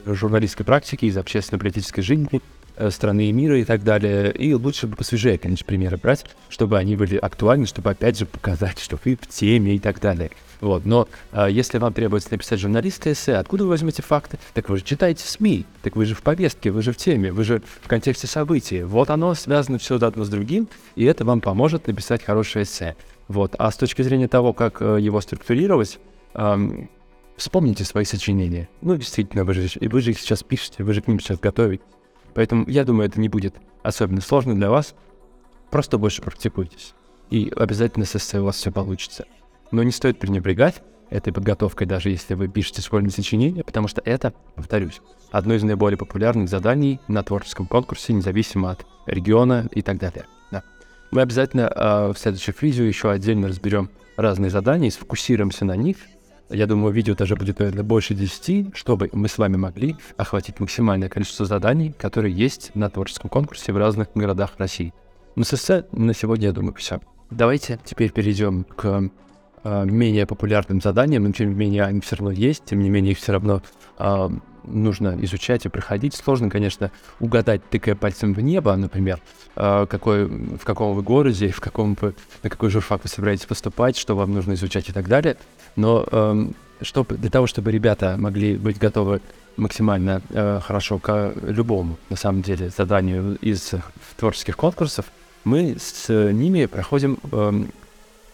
журналистской 0.05 0.65
практики, 0.65 1.05
из 1.05 1.17
общественно-политической 1.17 2.01
жизни 2.01 2.41
э, 2.77 2.89
страны 2.89 3.29
и 3.29 3.31
мира 3.31 3.59
и 3.59 3.63
так 3.63 3.83
далее. 3.83 4.31
И 4.31 4.53
лучше 4.53 4.87
бы 4.87 4.95
посвежее, 4.95 5.37
конечно, 5.37 5.65
примеры 5.65 5.97
брать, 5.97 6.25
чтобы 6.49 6.77
они 6.77 6.95
были 6.95 7.17
актуальны, 7.17 7.65
чтобы 7.65 7.91
опять 7.91 8.17
же 8.17 8.25
показать, 8.25 8.79
что 8.79 8.99
вы 9.03 9.17
в 9.19 9.27
теме 9.27 9.75
и 9.75 9.79
так 9.79 9.99
далее. 9.99 10.31
Вот, 10.61 10.85
но 10.85 11.07
а, 11.31 11.47
если 11.47 11.79
вам 11.79 11.91
требуется 11.91 12.29
написать 12.31 12.59
журналистское 12.59 13.13
эссе, 13.13 13.33
откуда 13.33 13.63
вы 13.63 13.71
возьмете 13.71 14.03
факты? 14.03 14.37
Так 14.53 14.69
вы 14.69 14.77
же 14.77 14.83
читаете 14.83 15.27
СМИ, 15.27 15.65
так 15.81 15.95
вы 15.95 16.05
же 16.05 16.13
в 16.13 16.21
повестке, 16.21 16.69
вы 16.69 16.83
же 16.83 16.93
в 16.93 16.97
теме, 16.97 17.31
вы 17.31 17.43
же 17.43 17.63
в 17.81 17.87
контексте 17.87 18.27
событий. 18.27 18.83
Вот 18.83 19.09
оно 19.09 19.33
связано 19.33 19.79
все 19.79 19.95
одно 19.95 20.23
с 20.23 20.29
другим, 20.29 20.69
и 20.95 21.03
это 21.03 21.25
вам 21.25 21.41
поможет 21.41 21.87
написать 21.87 22.23
хорошее 22.23 22.63
эссе. 22.63 22.95
Вот, 23.27 23.55
а 23.57 23.71
с 23.71 23.75
точки 23.75 24.03
зрения 24.03 24.27
того, 24.27 24.53
как 24.53 24.81
э, 24.81 24.99
его 25.01 25.19
структурировать, 25.19 25.99
эм, 26.35 26.89
Вспомните 27.37 27.83
свои 27.85 28.05
сочинения. 28.05 28.69
Ну, 28.81 28.95
действительно, 28.97 29.43
вы 29.43 29.53
же, 29.53 29.67
вы 29.79 30.01
же 30.01 30.11
их 30.11 30.19
сейчас 30.19 30.43
пишете, 30.43 30.83
вы 30.83 30.93
же 30.93 31.01
к 31.01 31.07
ним 31.07 31.19
сейчас 31.19 31.39
готовите. 31.39 31.83
Поэтому 32.33 32.65
я 32.67 32.85
думаю, 32.85 33.07
это 33.09 33.19
не 33.19 33.29
будет 33.29 33.55
особенно 33.83 34.21
сложно 34.21 34.55
для 34.55 34.69
вас. 34.69 34.95
Просто 35.69 35.97
больше 35.97 36.21
практикуйтесь. 36.21 36.93
И 37.29 37.51
обязательно 37.55 38.05
с 38.05 38.15
эссе 38.15 38.39
у 38.39 38.45
вас 38.45 38.57
все 38.57 38.71
получится. 38.71 39.25
Но 39.71 39.83
не 39.83 39.91
стоит 39.91 40.19
пренебрегать 40.19 40.81
этой 41.09 41.33
подготовкой, 41.33 41.87
даже 41.87 42.09
если 42.09 42.33
вы 42.33 42.47
пишете 42.47 42.81
школьные 42.81 43.11
сочинения, 43.11 43.63
потому 43.63 43.87
что 43.87 44.01
это, 44.03 44.33
повторюсь, 44.55 45.01
одно 45.31 45.53
из 45.53 45.63
наиболее 45.63 45.97
популярных 45.97 46.49
заданий 46.49 46.99
на 47.07 47.23
творческом 47.23 47.67
конкурсе, 47.67 48.13
независимо 48.13 48.71
от 48.71 48.85
региона 49.05 49.67
и 49.71 49.81
так 49.81 49.97
далее. 49.97 50.25
Да. 50.51 50.63
Мы 51.11 51.21
обязательно 51.21 51.71
э, 51.73 52.13
в 52.13 52.17
следующих 52.17 52.61
видео 52.61 52.85
еще 52.85 53.11
отдельно 53.11 53.49
разберем 53.49 53.89
разные 54.15 54.49
задания 54.49 54.87
и 54.87 54.91
сфокусируемся 54.91 55.65
на 55.65 55.75
них, 55.75 55.97
я 56.51 56.67
думаю, 56.67 56.93
видео 56.93 57.15
даже 57.15 57.35
будет, 57.35 57.59
наверное, 57.59 57.83
больше 57.83 58.13
10, 58.13 58.75
чтобы 58.75 59.09
мы 59.13 59.27
с 59.27 59.37
вами 59.37 59.57
могли 59.57 59.95
охватить 60.17 60.59
максимальное 60.59 61.09
количество 61.09 61.45
заданий, 61.45 61.93
которые 61.97 62.33
есть 62.35 62.71
на 62.75 62.89
творческом 62.89 63.29
конкурсе 63.29 63.73
в 63.73 63.77
разных 63.77 64.07
городах 64.15 64.53
России. 64.57 64.93
Ну, 65.35 65.43
с 65.43 65.53
эссе 65.53 65.85
на 65.91 66.13
сегодня, 66.13 66.47
я 66.47 66.53
думаю, 66.53 66.73
все. 66.75 66.99
Давайте 67.29 67.79
теперь 67.85 68.11
перейдем 68.11 68.65
к 68.65 69.09
э, 69.63 69.85
менее 69.85 70.25
популярным 70.25 70.81
заданиям, 70.81 71.23
но 71.23 71.31
тем 71.31 71.49
не 71.49 71.55
менее 71.55 71.83
они 71.83 72.01
все 72.01 72.15
равно 72.15 72.31
есть, 72.31 72.65
тем 72.65 72.79
не 72.79 72.89
менее 72.89 73.11
их 73.11 73.17
все 73.17 73.33
равно 73.33 73.61
э, 73.99 74.29
нужно 74.63 75.17
изучать 75.21 75.65
и 75.65 75.69
проходить. 75.69 76.15
Сложно, 76.15 76.49
конечно, 76.49 76.91
угадать, 77.19 77.61
тыкая 77.69 77.95
пальцем 77.95 78.33
в 78.33 78.41
небо, 78.41 78.75
например, 78.75 79.19
э, 79.55 79.85
какой, 79.89 80.25
в 80.25 80.63
каком 80.63 80.95
вы 80.95 81.01
городе, 81.01 81.49
в 81.49 81.59
каком 81.59 81.97
на 82.43 82.49
какой 82.49 82.69
журфак 82.69 83.03
вы 83.03 83.09
собираетесь 83.09 83.45
поступать, 83.45 83.97
что 83.97 84.15
вам 84.15 84.33
нужно 84.33 84.53
изучать 84.53 84.89
и 84.89 84.93
так 84.93 85.07
далее. 85.07 85.37
Но 85.75 86.05
эм, 86.11 86.55
чтобы, 86.81 87.17
для 87.17 87.29
того, 87.29 87.47
чтобы 87.47 87.71
ребята 87.71 88.15
могли 88.17 88.57
быть 88.57 88.77
готовы 88.77 89.21
максимально 89.57 90.21
э, 90.29 90.59
хорошо 90.63 90.97
к 90.99 91.33
любому, 91.43 91.97
на 92.09 92.15
самом 92.15 92.41
деле, 92.41 92.69
заданию 92.69 93.37
из 93.37 93.73
творческих 94.17 94.57
конкурсов, 94.57 95.05
мы 95.43 95.77
с 95.79 96.09
ними 96.09 96.65
проходим 96.65 97.17
э, 97.31 97.63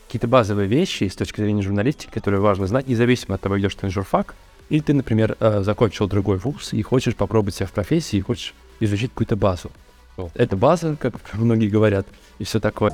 какие-то 0.08 0.28
базовые 0.28 0.68
вещи 0.68 1.04
с 1.04 1.16
точки 1.16 1.42
зрения 1.42 1.62
журналистики, 1.62 2.10
которые 2.12 2.40
важно 2.40 2.66
знать, 2.66 2.88
независимо 2.88 3.36
от 3.36 3.42
того, 3.42 3.60
идешь 3.60 3.76
ты 3.76 3.86
на 3.86 3.92
журфак, 3.92 4.36
или 4.70 4.80
ты, 4.80 4.94
например, 4.94 5.36
э, 5.40 5.62
закончил 5.64 6.08
другой 6.08 6.38
вуз 6.38 6.72
и 6.72 6.82
хочешь 6.82 7.16
попробовать 7.16 7.56
себя 7.56 7.68
в 7.68 7.74
профессии, 7.74 8.18
и 8.18 8.22
хочешь 8.22 8.54
изучить 8.80 9.12
какую-то 9.12 9.36
базу. 9.36 9.70
Вот. 10.16 10.32
Это 10.34 10.56
база, 10.56 10.96
как 10.96 11.16
многие 11.34 11.68
говорят, 11.68 12.08
и 12.40 12.46
все 12.46 12.62
такое. 12.62 12.94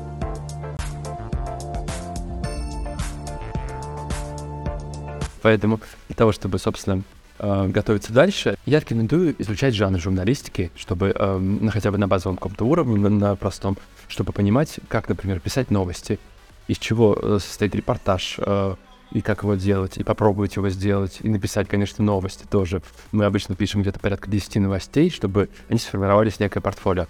Поэтому 5.43 5.79
для 6.07 6.15
того, 6.15 6.31
чтобы, 6.31 6.57
собственно, 6.57 7.03
э, 7.37 7.67
готовиться 7.67 8.11
дальше, 8.11 8.57
я 8.65 8.79
рекомендую 8.79 9.35
изучать 9.37 9.75
жанр 9.75 9.99
журналистики, 9.99 10.71
чтобы 10.75 11.13
э, 11.15 11.69
хотя 11.71 11.91
бы 11.91 11.99
на 11.99 12.07
базовом 12.07 12.37
каком-то 12.37 12.65
уровне, 12.65 13.07
на 13.07 13.35
простом, 13.35 13.77
чтобы 14.07 14.31
понимать, 14.33 14.79
как, 14.87 15.09
например, 15.09 15.39
писать 15.39 15.69
новости, 15.69 16.17
из 16.67 16.77
чего 16.77 17.17
э, 17.19 17.39
состоит 17.39 17.75
репортаж, 17.75 18.35
э, 18.37 18.75
и 19.11 19.21
как 19.21 19.43
его 19.43 19.55
делать, 19.55 19.97
и 19.97 20.03
попробовать 20.03 20.55
его 20.55 20.69
сделать, 20.69 21.19
и 21.21 21.29
написать, 21.29 21.67
конечно, 21.67 22.03
новости 22.03 22.45
тоже. 22.49 22.81
Мы 23.11 23.25
обычно 23.25 23.55
пишем 23.55 23.81
где-то 23.81 23.99
порядка 23.99 24.29
10 24.29 24.55
новостей, 24.55 25.09
чтобы 25.09 25.49
они 25.69 25.79
сформировались 25.79 26.33
в 26.33 26.39
некое 26.39 26.61
портфолио. 26.61 27.07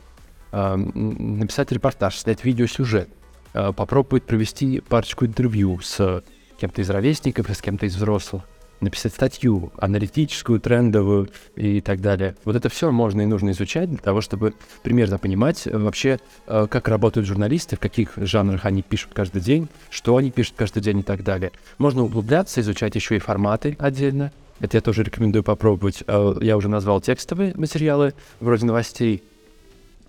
Э, 0.52 0.76
написать 0.76 1.72
репортаж, 1.72 2.18
снять 2.18 2.44
видеосюжет, 2.44 3.10
попробовать 3.54 4.24
провести 4.24 4.82
парочку 4.82 5.28
интервью 5.28 5.80
с 5.80 6.24
кем-то 6.58 6.82
из 6.82 6.90
ровесников 6.90 7.50
с 7.50 7.62
кем-то 7.62 7.86
из 7.86 7.96
взрослых 7.96 8.44
написать 8.84 9.14
статью 9.14 9.72
аналитическую, 9.78 10.60
трендовую 10.60 11.30
и 11.56 11.82
так 11.82 12.02
далее. 12.02 12.36
Вот 12.46 12.56
это 12.56 12.70
все 12.70 12.92
можно 12.92 13.22
и 13.22 13.26
нужно 13.26 13.52
изучать 13.52 13.90
для 13.90 14.00
того, 14.00 14.22
чтобы 14.22 14.54
примерно 14.84 15.18
понимать 15.18 15.66
э, 15.66 15.78
вообще, 15.78 16.20
э, 16.48 16.68
как 16.70 16.88
работают 16.88 17.28
журналисты, 17.28 17.76
в 17.76 17.80
каких 17.80 18.14
жанрах 18.18 18.66
они 18.66 18.82
пишут 18.82 19.12
каждый 19.14 19.42
день, 19.42 19.68
что 19.90 20.18
они 20.18 20.32
пишут 20.32 20.56
каждый 20.58 20.82
день 20.82 21.00
и 21.00 21.04
так 21.04 21.24
далее. 21.24 21.52
Можно 21.78 22.04
углубляться, 22.04 22.62
изучать 22.62 22.96
еще 22.96 23.16
и 23.16 23.20
форматы 23.20 23.76
отдельно. 23.80 24.32
Это 24.60 24.78
я 24.78 24.82
тоже 24.82 25.04
рекомендую 25.04 25.44
попробовать. 25.44 26.04
Э, 26.08 26.36
я 26.42 26.58
уже 26.58 26.70
назвал 26.70 27.02
текстовые 27.02 27.54
материалы, 27.56 28.14
вроде 28.40 28.66
новостей, 28.66 29.24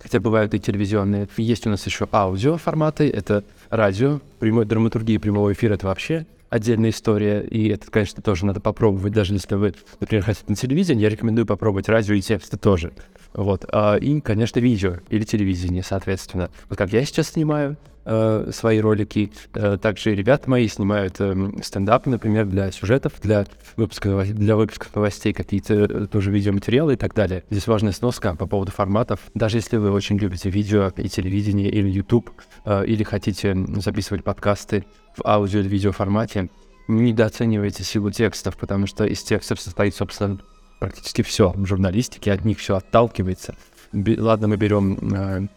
хотя 0.01 0.19
бывают 0.19 0.53
и 0.53 0.59
телевизионные. 0.59 1.27
Есть 1.37 1.65
у 1.67 1.69
нас 1.69 1.85
еще 1.85 2.07
аудио 2.11 2.57
форматы, 2.57 3.09
это 3.09 3.43
радио, 3.69 4.19
прямой 4.39 4.65
драматургии 4.65 5.17
прямого 5.17 5.51
эфира, 5.51 5.73
это 5.73 5.87
вообще 5.87 6.25
отдельная 6.55 6.89
история, 6.89 7.41
и 7.41 7.69
это, 7.69 7.91
конечно, 7.91 8.21
тоже 8.21 8.45
надо 8.45 8.59
попробовать, 8.59 9.13
даже 9.13 9.33
если 9.33 9.55
вы, 9.55 9.73
например, 9.99 10.23
хотите 10.23 10.45
на 10.47 10.55
телевидении, 10.55 11.03
я 11.03 11.09
рекомендую 11.09 11.45
попробовать 11.45 11.89
радио 11.89 12.13
и 12.15 12.21
тексты 12.21 12.57
тоже. 12.57 12.93
Вот. 13.35 13.65
А, 13.71 13.95
и, 13.95 14.21
конечно, 14.21 14.59
видео 14.59 14.97
или 15.09 15.23
телевидение, 15.23 15.83
соответственно. 15.83 16.49
Вот 16.69 16.77
как 16.77 16.93
я 16.93 17.03
сейчас 17.03 17.29
снимаю 17.29 17.77
э, 18.05 18.49
свои 18.53 18.79
ролики, 18.79 19.31
э, 19.53 19.77
также 19.81 20.15
ребята 20.15 20.49
мои 20.49 20.67
снимают 20.67 21.15
э, 21.19 21.35
стендапы, 21.61 22.09
например, 22.09 22.45
для 22.45 22.71
сюжетов, 22.71 23.13
для 23.21 23.45
выпуска, 23.75 24.23
для 24.23 24.55
выпуска 24.55 24.87
новостей, 24.95 25.33
какие-то 25.33 25.73
э, 25.73 26.07
тоже 26.07 26.31
видеоматериалы 26.31 26.93
и 26.93 26.97
так 26.97 27.13
далее. 27.13 27.43
Здесь 27.49 27.67
важная 27.67 27.91
сноска 27.91 28.35
по 28.35 28.47
поводу 28.47 28.71
форматов. 28.71 29.19
Даже 29.33 29.57
если 29.57 29.77
вы 29.77 29.91
очень 29.91 30.17
любите 30.17 30.49
видео 30.49 30.93
и 30.95 31.09
телевидение 31.09 31.69
или 31.69 31.89
YouTube, 31.89 32.31
или 32.65 33.03
хотите 33.03 33.55
записывать 33.77 34.23
подкасты, 34.23 34.85
в 35.17 35.25
аудио 35.25 35.59
или 35.59 35.67
видео 35.67 35.91
формате, 35.91 36.49
не 36.87 37.11
недооценивайте 37.11 37.83
силу 37.83 38.11
текстов, 38.11 38.57
потому 38.57 38.85
что 38.85 39.05
из 39.05 39.23
текстов 39.23 39.59
состоит, 39.59 39.95
собственно, 39.95 40.39
практически 40.79 41.21
все 41.21 41.51
в 41.51 41.65
журналистике, 41.65 42.31
от 42.31 42.45
них 42.45 42.59
все 42.59 42.75
отталкивается. 42.75 43.55
Б- 43.91 44.19
ладно, 44.19 44.47
мы 44.47 44.57
берем 44.57 44.97
э, 45.13 45.47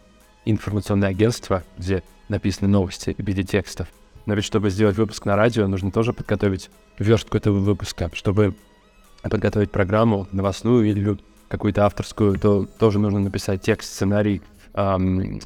информационное 0.45 1.09
агентство, 1.09 1.63
где 1.77 2.03
написаны 2.29 2.67
новости 2.69 3.15
в 3.17 3.25
виде 3.25 3.43
текстов. 3.43 3.87
Но 4.25 4.35
ведь 4.35 4.45
чтобы 4.45 4.69
сделать 4.69 4.97
выпуск 4.97 5.25
на 5.25 5.35
радио, 5.35 5.67
нужно 5.67 5.91
тоже 5.91 6.13
подготовить 6.13 6.69
верстку 6.97 7.37
этого 7.37 7.57
выпуска. 7.59 8.09
Чтобы 8.13 8.55
подготовить 9.21 9.71
программу 9.71 10.27
новостную 10.31 10.85
или 10.85 11.17
какую-то 11.47 11.85
авторскую, 11.85 12.37
то 12.37 12.65
тоже 12.65 12.99
нужно 12.99 13.19
написать 13.19 13.61
текст, 13.61 13.91
сценарий, 13.91 14.41
эм, 14.73 15.39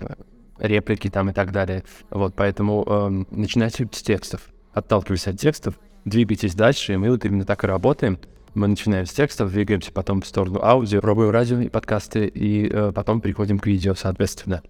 реплики 0.60 1.10
там 1.10 1.30
и 1.30 1.34
так 1.34 1.52
далее. 1.52 1.84
Вот, 2.10 2.34
поэтому 2.36 2.84
э, 2.86 3.36
начинайте 3.36 3.88
с 3.92 4.02
текстов, 4.02 4.42
отталкиваясь 4.74 5.28
от 5.28 5.40
текстов, 5.40 5.76
двигайтесь 6.06 6.56
дальше, 6.56 6.94
и 6.94 6.98
мы 6.98 7.10
вот 7.10 7.24
именно 7.26 7.46
так 7.46 7.64
и 7.64 7.68
работаем. 7.68 8.20
Мы 8.56 8.68
начинаем 8.68 9.08
с 9.08 9.12
текстов, 9.12 9.52
двигаемся 9.52 9.92
потом 9.92 10.22
в 10.22 10.28
сторону 10.28 10.60
аудио, 10.62 11.02
пробуем 11.02 11.32
радио 11.32 11.60
и 11.60 11.70
подкасты, 11.70 12.28
и 12.28 12.70
э, 12.72 12.92
потом 12.94 13.20
переходим 13.20 13.58
к 13.58 13.66
видео, 13.66 13.96
соответственно. 13.96 14.62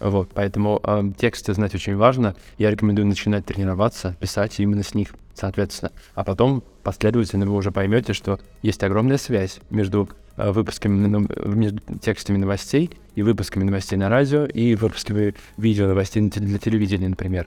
Вот, 0.00 0.30
поэтому 0.34 0.80
э, 0.82 1.12
тексты 1.16 1.54
знать 1.54 1.72
очень 1.72 1.94
важно. 1.94 2.34
Я 2.58 2.72
рекомендую 2.72 3.06
начинать 3.06 3.46
тренироваться, 3.46 4.16
писать 4.18 4.58
именно 4.58 4.82
с 4.82 4.92
них, 4.92 5.14
соответственно. 5.34 5.92
А 6.16 6.24
потом 6.24 6.64
последовательно 6.82 7.46
вы 7.46 7.54
уже 7.54 7.70
поймете, 7.70 8.12
что 8.12 8.40
есть 8.62 8.82
огромная 8.82 9.18
связь 9.18 9.60
между 9.70 10.08
э, 10.36 10.50
выпусками, 10.50 11.28
между 11.46 11.80
текстами 12.00 12.38
новостей 12.38 12.90
и 13.14 13.22
выпусками 13.22 13.62
новостей 13.62 13.96
на 13.96 14.08
радио, 14.08 14.46
и 14.46 14.74
выпусками 14.74 15.36
видео 15.56 15.86
новостей 15.86 16.28
для 16.28 16.58
телевидения, 16.58 17.08
например. 17.08 17.46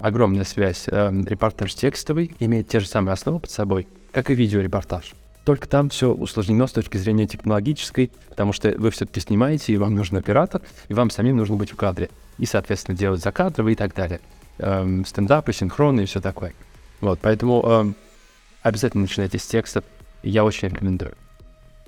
Огромная 0.00 0.44
связь. 0.44 0.84
Э, 0.86 1.10
репортаж 1.26 1.74
текстовый 1.74 2.36
имеет 2.40 2.68
те 2.68 2.80
же 2.80 2.86
самые 2.86 3.14
основы 3.14 3.40
под 3.40 3.50
собой, 3.50 3.88
как 4.12 4.30
и 4.30 4.34
видеорепортаж. 4.34 5.14
Только 5.50 5.66
там 5.66 5.88
все 5.88 6.12
усложнено 6.12 6.68
с 6.68 6.70
точки 6.70 6.96
зрения 6.96 7.26
технологической, 7.26 8.12
потому 8.28 8.52
что 8.52 8.72
вы 8.78 8.92
все-таки 8.92 9.18
снимаете, 9.18 9.72
и 9.72 9.76
вам 9.78 9.96
нужен 9.96 10.16
оператор, 10.16 10.62
и 10.86 10.94
вам 10.94 11.10
самим 11.10 11.38
нужно 11.38 11.56
быть 11.56 11.72
в 11.72 11.74
кадре. 11.74 12.08
И, 12.38 12.46
соответственно, 12.46 12.96
делать 12.96 13.20
закадровые 13.20 13.72
и 13.72 13.76
так 13.76 13.92
далее. 13.92 14.20
Эм, 14.58 15.04
стендапы, 15.04 15.52
синхроны 15.52 16.02
и 16.02 16.06
все 16.06 16.20
такое. 16.20 16.54
Вот, 17.00 17.18
поэтому 17.20 17.64
эм, 17.64 17.96
обязательно 18.62 19.00
начинайте 19.00 19.40
с 19.40 19.46
текстов. 19.48 19.82
Я 20.22 20.44
очень 20.44 20.68
рекомендую. 20.68 21.14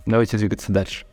Давайте 0.07 0.39
двигаться 0.39 0.73
дальше. 0.73 1.07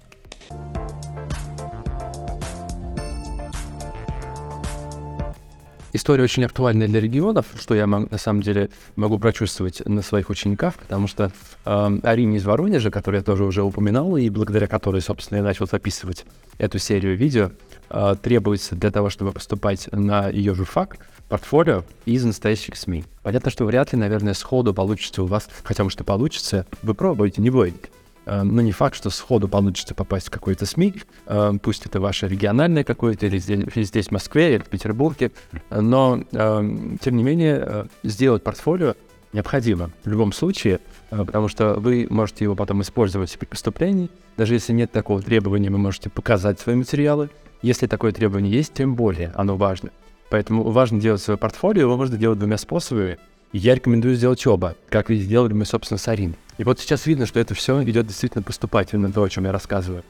История 5.92 6.24
очень 6.24 6.44
актуальная 6.46 6.88
для 6.88 7.00
регионов, 7.00 7.48
что 7.60 7.74
я 7.74 7.88
на 7.88 8.18
самом 8.18 8.42
деле 8.42 8.70
могу 8.96 9.18
прочувствовать 9.18 9.86
на 9.86 10.02
своих 10.02 10.30
учениках, 10.30 10.76
потому 10.76 11.08
что 11.08 11.32
э, 11.66 12.00
Арине 12.04 12.38
из 12.38 12.46
Воронежа, 12.46 12.92
которую 12.92 13.20
я 13.20 13.24
тоже 13.24 13.44
уже 13.44 13.64
упоминал, 13.64 14.16
и 14.16 14.30
благодаря 14.30 14.68
которой, 14.68 15.02
собственно, 15.02 15.38
я 15.38 15.44
начал 15.44 15.66
записывать 15.66 16.26
эту 16.60 16.78
серию 16.78 17.18
видео, 17.18 17.52
э, 17.90 18.16
требуется 18.22 18.76
для 18.76 18.92
того, 18.92 19.10
чтобы 19.10 19.32
поступать 19.32 19.90
на 19.92 20.30
ее 20.30 20.54
журфак, 20.54 20.98
портфолио 21.28 21.84
из 22.06 22.24
настоящих 22.24 22.76
СМИ. 22.76 23.06
Понятно, 23.24 23.50
что 23.50 23.66
вряд 23.66 23.94
ли, 23.94 24.00
наверное, 24.00 24.34
сходу 24.34 24.74
получится 24.74 25.24
у 25.24 25.26
вас, 25.26 25.50
хотя, 25.64 25.84
может, 25.84 26.02
и 26.02 26.04
получится, 26.04 26.68
вы 26.84 26.94
пробуете, 26.94 27.42
не 27.42 27.50
бойтесь. 27.50 27.90
Э, 28.26 28.44
но 28.44 28.62
не 28.62 28.72
факт, 28.72 28.96
что 28.96 29.10
сходу 29.10 29.48
получится 29.48 29.96
попасть 29.96 30.28
в 30.28 30.32
какой-то 30.32 30.66
СМИ, 30.66 30.96
э, 31.26 31.52
пусть 31.62 31.86
это 31.86 32.00
ваше 32.00 32.28
региональное 32.28 32.84
какое-то, 32.84 33.26
или 33.26 33.38
здесь, 33.38 33.88
здесь 33.88 34.08
в 34.08 34.12
Москве, 34.12 34.56
или 34.56 34.62
в 34.62 34.68
Петербурге, 34.68 35.32
но, 35.70 36.24
э, 36.32 36.98
тем 37.02 37.16
не 37.16 37.24
менее, 37.24 37.88
сделать 38.04 38.44
портфолио 38.44 38.96
необходимо 39.32 39.92
в 40.04 40.10
любом 40.10 40.32
случае, 40.34 40.80
потому 41.12 41.50
что 41.50 41.76
вы 41.76 42.08
можете 42.10 42.46
его 42.46 42.56
потом 42.56 42.82
использовать 42.82 43.38
при 43.38 43.46
поступлении. 43.46 44.10
Даже 44.38 44.56
если 44.56 44.74
нет 44.74 44.92
такого 44.92 45.22
требования, 45.22 45.70
вы 45.70 45.78
можете 45.78 46.10
показать 46.10 46.60
свои 46.60 46.76
материалы. 46.76 47.30
Если 47.62 47.86
такое 47.86 48.12
требование 48.12 48.52
есть, 48.52 48.74
тем 48.74 48.96
более 48.96 49.32
оно 49.36 49.56
важно. 49.56 49.92
Поэтому 50.32 50.64
важно 50.64 51.00
делать 51.00 51.22
свое 51.22 51.38
портфолио, 51.38 51.82
его 51.82 51.98
можно 51.98 52.18
делать 52.18 52.40
двумя 52.40 52.58
способами. 52.58 53.20
Я 53.52 53.74
рекомендую 53.74 54.16
сделать 54.16 54.46
оба, 54.46 54.76
как 54.90 55.10
и 55.10 55.16
сделали 55.16 55.54
мы, 55.54 55.66
собственно, 55.66 55.98
с 55.98 56.08
Ариной. 56.08 56.36
И 56.60 56.64
вот 56.64 56.80
сейчас 56.80 57.08
видно, 57.08 57.26
что 57.26 57.40
это 57.40 57.56
все 57.56 57.82
идет 57.84 58.06
действительно 58.06 58.44
поступательно, 58.44 59.12
то, 59.12 59.24
о 59.24 59.30
чем 59.30 59.46
я 59.46 59.52
рассказываю. 59.52 60.04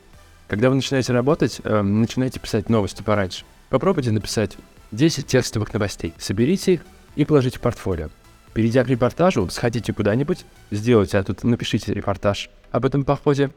Когда 0.48 0.70
вы 0.70 0.76
начинаете 0.76 1.14
работать, 1.14 1.62
э, 1.64 1.82
начинаете 1.82 2.40
писать 2.40 2.70
новости 2.70 3.02
пораньше. 3.02 3.46
Попробуйте 3.70 4.12
написать 4.12 4.58
10 4.92 5.26
текстовых 5.26 5.72
новостей, 5.74 6.14
соберите 6.18 6.74
их 6.74 6.82
и 7.16 7.24
положите 7.24 7.60
в 7.60 7.62
портфолио. 7.62 8.10
Перейдя 8.54 8.84
к 8.84 8.90
репортажу, 8.90 9.48
сходите 9.50 9.94
куда-нибудь, 9.94 10.46
сделайте, 10.72 11.18
а 11.18 11.24
тут 11.24 11.44
напишите 11.44 11.94
репортаж 11.94 12.50
об 12.72 12.86
этом 12.86 13.06
походе, 13.06 13.52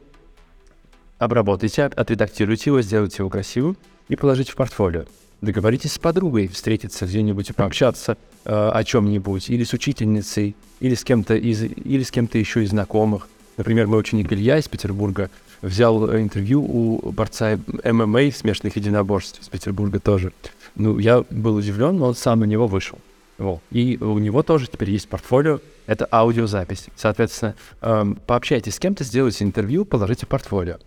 обработайте, 1.17 1.85
отредактируйте 1.85 2.69
его, 2.69 2.81
сделайте 2.81 3.17
его 3.19 3.29
красивым 3.29 3.75
и 4.07 4.15
положите 4.15 4.51
в 4.51 4.55
портфолио. 4.55 5.05
Договоритесь 5.43 5.91
с 5.91 5.99
подругой 5.99 6.47
встретиться 6.47 7.05
где-нибудь 7.05 7.49
и 7.49 7.53
пообщаться 7.53 8.17
э, 8.45 8.69
о 8.73 8.81
чем-нибудь, 8.85 9.49
или 9.49 9.65
с 9.65 9.73
учительницей, 9.73 10.55
или 10.79 10.95
с 10.95 11.03
кем-то 11.03 11.35
из, 11.35 11.63
или 11.63 12.01
с 12.01 12.11
кем-то 12.11 12.37
еще 12.37 12.63
из 12.63 12.69
знакомых. 12.69 13.27
Например, 13.57 13.87
мой 13.87 13.99
ученик 13.99 14.31
Илья 14.31 14.57
из 14.57 14.69
Петербурга 14.69 15.29
взял 15.61 16.09
э, 16.09 16.21
интервью 16.21 16.63
у 16.63 17.11
борца 17.11 17.59
ММА 17.83 18.31
смешанных 18.31 18.77
единоборств 18.77 19.41
из 19.41 19.49
Петербурга 19.49 19.99
тоже. 19.99 20.31
Ну, 20.75 20.97
я 20.97 21.25
был 21.29 21.55
удивлен, 21.55 21.97
но 21.97 22.05
он 22.05 22.15
сам 22.15 22.39
на 22.39 22.45
него 22.45 22.65
вышел. 22.65 22.99
Вот. 23.37 23.59
И 23.69 23.97
у 23.99 24.19
него 24.19 24.43
тоже 24.43 24.67
теперь 24.67 24.91
есть 24.91 25.09
портфолио, 25.09 25.59
это 25.87 26.07
аудиозапись. 26.09 26.85
Соответственно, 26.95 27.55
эм, 27.81 28.17
пообщайтесь 28.27 28.75
с 28.75 28.79
кем-то, 28.79 29.03
сделайте 29.03 29.43
интервью, 29.43 29.83
положите 29.83 30.25
портфолио. 30.25 30.77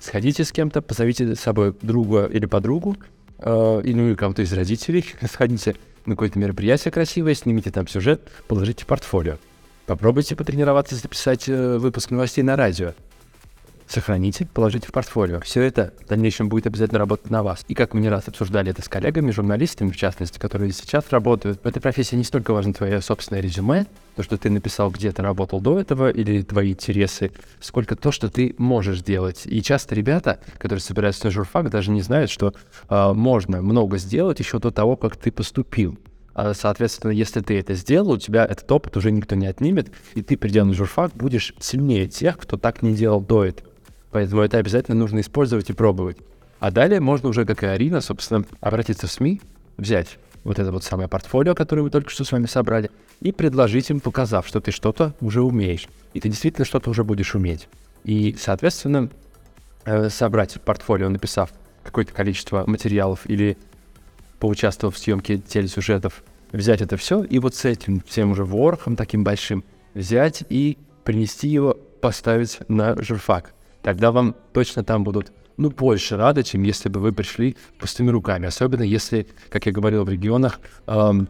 Сходите 0.00 0.44
с 0.44 0.52
кем-то, 0.52 0.80
позовите 0.80 1.34
с 1.34 1.40
собой 1.40 1.74
друга 1.82 2.24
или 2.24 2.46
подругу, 2.46 2.96
э, 3.38 3.80
или 3.84 3.94
ну, 3.94 4.16
кому-то 4.16 4.42
из 4.42 4.52
родителей, 4.52 5.04
сходите 5.30 5.76
на 6.06 6.14
какое-то 6.14 6.38
мероприятие 6.38 6.92
красивое, 6.92 7.34
снимите 7.34 7.70
там 7.70 7.86
сюжет, 7.86 8.28
положите 8.46 8.86
портфолио. 8.86 9.38
Попробуйте 9.86 10.36
потренироваться 10.36 10.94
записать 10.94 11.48
э, 11.48 11.78
выпуск 11.78 12.10
новостей 12.10 12.42
на 12.42 12.56
радио 12.56 12.94
сохраните, 13.88 14.46
положите 14.52 14.88
в 14.88 14.92
портфолио. 14.92 15.40
Все 15.40 15.62
это 15.62 15.92
в 16.04 16.08
дальнейшем 16.08 16.48
будет 16.48 16.66
обязательно 16.66 16.98
работать 16.98 17.30
на 17.30 17.42
вас. 17.42 17.64
И 17.68 17.74
как 17.74 17.94
мы 17.94 18.00
не 18.00 18.08
раз 18.08 18.28
обсуждали 18.28 18.70
это 18.70 18.82
с 18.82 18.88
коллегами, 18.88 19.30
журналистами, 19.30 19.90
в 19.90 19.96
частности, 19.96 20.38
которые 20.38 20.72
сейчас 20.72 21.04
работают, 21.10 21.60
в 21.62 21.66
этой 21.66 21.80
профессии 21.80 22.16
не 22.16 22.24
столько 22.24 22.52
важно 22.52 22.74
твое 22.74 23.00
собственное 23.00 23.40
резюме, 23.40 23.86
то, 24.16 24.22
что 24.22 24.36
ты 24.36 24.50
написал, 24.50 24.90
где 24.90 25.12
ты 25.12 25.22
работал 25.22 25.60
до 25.60 25.78
этого, 25.80 26.10
или 26.10 26.42
твои 26.42 26.72
интересы, 26.72 27.32
сколько 27.60 27.96
то, 27.96 28.12
что 28.12 28.28
ты 28.28 28.54
можешь 28.58 29.02
делать. 29.02 29.42
И 29.46 29.62
часто 29.62 29.94
ребята, 29.94 30.40
которые 30.58 30.80
собираются 30.80 31.26
на 31.26 31.30
журфак, 31.30 31.70
даже 31.70 31.90
не 31.90 32.02
знают, 32.02 32.30
что 32.30 32.54
э, 32.88 33.12
можно 33.12 33.62
много 33.62 33.98
сделать 33.98 34.40
еще 34.40 34.58
до 34.58 34.70
того, 34.70 34.96
как 34.96 35.16
ты 35.16 35.30
поступил. 35.30 35.98
А, 36.34 36.54
соответственно, 36.54 37.10
если 37.10 37.40
ты 37.40 37.58
это 37.58 37.74
сделал, 37.74 38.12
у 38.12 38.18
тебя 38.18 38.44
этот 38.44 38.70
опыт 38.70 38.96
уже 38.96 39.10
никто 39.10 39.34
не 39.34 39.46
отнимет, 39.46 39.90
и 40.14 40.22
ты, 40.22 40.36
придя 40.36 40.64
на 40.64 40.72
журфак, 40.72 41.12
будешь 41.14 41.52
сильнее 41.58 42.06
тех, 42.06 42.38
кто 42.38 42.56
так 42.56 42.82
не 42.82 42.94
делал 42.94 43.20
до 43.20 43.44
этого. 43.44 43.68
Поэтому 44.10 44.42
это 44.42 44.58
обязательно 44.58 44.96
нужно 44.96 45.20
использовать 45.20 45.70
и 45.70 45.72
пробовать. 45.72 46.18
А 46.60 46.70
далее 46.70 47.00
можно 47.00 47.28
уже, 47.28 47.44
как 47.44 47.62
и 47.62 47.66
Арина, 47.66 48.00
собственно, 48.00 48.44
обратиться 48.60 49.06
в 49.06 49.12
СМИ, 49.12 49.40
взять 49.76 50.18
вот 50.44 50.58
это 50.58 50.72
вот 50.72 50.82
самое 50.82 51.08
портфолио, 51.08 51.54
которое 51.54 51.82
мы 51.82 51.90
только 51.90 52.10
что 52.10 52.24
с 52.24 52.32
вами 52.32 52.46
собрали, 52.46 52.90
и 53.20 53.32
предложить 53.32 53.90
им, 53.90 54.00
показав, 54.00 54.46
что 54.46 54.60
ты 54.60 54.70
что-то 54.70 55.14
уже 55.20 55.42
умеешь. 55.42 55.88
И 56.14 56.20
ты 56.20 56.28
действительно 56.28 56.64
что-то 56.64 56.90
уже 56.90 57.04
будешь 57.04 57.34
уметь. 57.34 57.68
И, 58.04 58.34
соответственно, 58.38 59.10
э, 59.84 60.08
собрать 60.08 60.60
портфолио, 60.62 61.08
написав 61.08 61.52
какое-то 61.84 62.12
количество 62.12 62.64
материалов 62.66 63.20
или 63.26 63.56
поучаствовав 64.38 64.94
в 64.94 64.98
съемке 64.98 65.38
телесюжетов, 65.38 66.22
взять 66.52 66.80
это 66.80 66.96
все 66.96 67.22
и 67.22 67.38
вот 67.38 67.54
с 67.54 67.64
этим 67.64 68.02
всем 68.06 68.30
уже 68.30 68.44
ворохом 68.44 68.96
таким 68.96 69.24
большим 69.24 69.64
взять 69.94 70.44
и 70.48 70.78
принести 71.04 71.48
его, 71.48 71.76
поставить 72.00 72.60
на 72.68 73.00
журфак. 73.02 73.52
Тогда 73.82 74.12
вам 74.12 74.34
точно 74.52 74.84
там 74.84 75.04
будут 75.04 75.32
ну, 75.56 75.70
больше 75.70 76.16
рады, 76.16 76.42
чем 76.42 76.62
если 76.62 76.88
бы 76.88 77.00
вы 77.00 77.12
пришли 77.12 77.56
пустыми 77.78 78.10
руками. 78.10 78.46
Особенно 78.46 78.82
если, 78.82 79.26
как 79.50 79.66
я 79.66 79.72
говорил, 79.72 80.04
в 80.04 80.08
регионах 80.08 80.60
эм, 80.86 81.28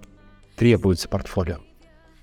требуется 0.57 1.09
портфолио. 1.09 1.59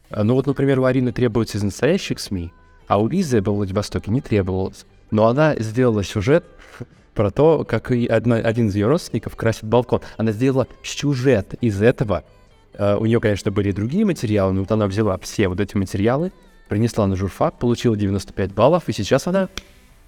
А, 0.09 0.23
ну 0.23 0.35
вот, 0.35 0.45
например, 0.45 0.79
у 0.79 0.85
Арины 0.85 1.11
требуется 1.11 1.57
из 1.57 1.63
настоящих 1.63 2.19
СМИ, 2.19 2.51
а 2.87 2.99
у 2.99 3.07
Лизы 3.07 3.41
во 3.41 3.53
Владивостоке 3.53 4.11
не 4.11 4.21
требовалось. 4.21 4.85
Но 5.09 5.27
она 5.27 5.55
сделала 5.55 6.03
сюжет 6.03 6.45
про 7.15 7.31
то, 7.31 7.63
как 7.63 7.91
и 7.91 8.05
одна, 8.05 8.35
один 8.35 8.67
из 8.67 8.75
ее 8.75 8.87
родственников 8.87 9.35
красит 9.35 9.63
балкон. 9.63 10.01
Она 10.17 10.31
сделала 10.31 10.67
сюжет 10.83 11.55
из 11.61 11.81
этого. 11.81 12.23
Uh, 12.73 12.97
у 12.97 13.05
нее, 13.05 13.21
конечно, 13.21 13.51
были 13.51 13.69
и 13.69 13.71
другие 13.71 14.03
материалы, 14.03 14.51
но 14.51 14.59
вот 14.59 14.71
она 14.71 14.87
взяла 14.87 15.17
все 15.19 15.47
вот 15.47 15.61
эти 15.61 15.77
материалы, 15.77 16.33
принесла 16.67 17.07
на 17.07 17.15
журфак, 17.15 17.57
получила 17.57 17.95
95 17.95 18.53
баллов, 18.53 18.89
и 18.89 18.91
сейчас 18.91 19.27
она 19.27 19.47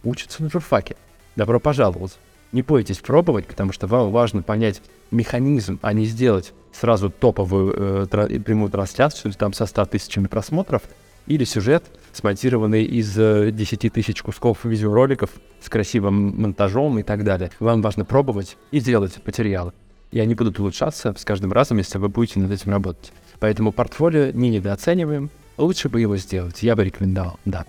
учится 0.07 0.43
на 0.43 0.49
журфаке. 0.49 0.95
Добро 1.35 1.59
пожаловать. 1.59 2.17
Не 2.51 2.61
бойтесь 2.61 2.97
пробовать, 2.99 3.45
потому 3.45 3.73
что 3.73 3.87
вам 3.87 4.11
важно 4.11 4.41
понять 4.41 4.81
механизм, 5.11 5.79
а 5.81 5.93
не 5.93 6.05
сделать 6.05 6.53
сразу 6.71 7.09
топовую 7.09 7.73
э, 7.75 8.07
тра- 8.09 8.27
прямую 8.27 8.71
трансляцию 8.71 9.33
там 9.33 9.53
со 9.53 9.65
100 9.65 9.85
тысячами 9.85 10.27
просмотров 10.27 10.83
или 11.25 11.43
сюжет, 11.43 11.83
смонтированный 12.13 12.85
из 12.85 13.17
э, 13.17 13.51
10 13.51 13.91
тысяч 13.93 14.21
кусков 14.21 14.63
видеороликов 14.63 15.29
с 15.61 15.69
красивым 15.69 16.41
монтажом 16.41 16.99
и 16.99 17.03
так 17.03 17.23
далее. 17.23 17.51
Вам 17.59 17.81
важно 17.81 18.05
пробовать 18.05 18.57
и 18.71 18.79
делать 18.79 19.19
материалы. 19.25 19.73
И 20.11 20.19
они 20.19 20.35
будут 20.35 20.57
улучшаться 20.59 21.13
с 21.17 21.25
каждым 21.25 21.51
разом, 21.51 21.79
если 21.79 21.97
вы 21.97 22.07
будете 22.07 22.39
над 22.39 22.51
этим 22.51 22.71
работать. 22.71 23.11
Поэтому 23.39 23.73
портфолио 23.73 24.31
не 24.31 24.49
недооцениваем. 24.49 25.29
Лучше 25.57 25.89
бы 25.89 25.99
его 25.99 26.15
сделать. 26.15 26.63
Я 26.63 26.75
бы 26.77 26.85
рекомендовал, 26.85 27.39
да. 27.43 27.65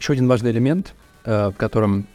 Еще 0.00 0.14
один 0.14 0.28
важный 0.28 0.50
элемент, 0.50 0.94
э, 1.24 1.50
в 1.50 1.56
котором 1.56 2.06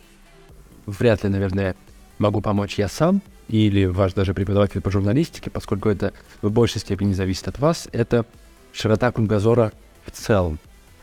вряд 0.88 1.24
ли, 1.24 1.30
наверное, 1.30 1.76
могу 2.18 2.42
помочь 2.42 2.80
я 2.80 2.88
сам, 2.88 3.22
или 3.48 3.86
ваш 3.86 4.14
даже 4.14 4.34
преподаватель 4.34 4.82
по 4.82 4.90
журналистике, 4.90 5.52
поскольку 5.52 5.90
это 5.90 6.12
в 6.42 6.50
большей 6.50 6.82
степени 6.82 7.14
зависит 7.14 7.48
от 7.48 7.60
вас, 7.60 7.88
это 7.92 8.26
широта 8.74 9.12
кругозора 9.12 9.72
в 10.04 10.12
целом. 10.12 10.58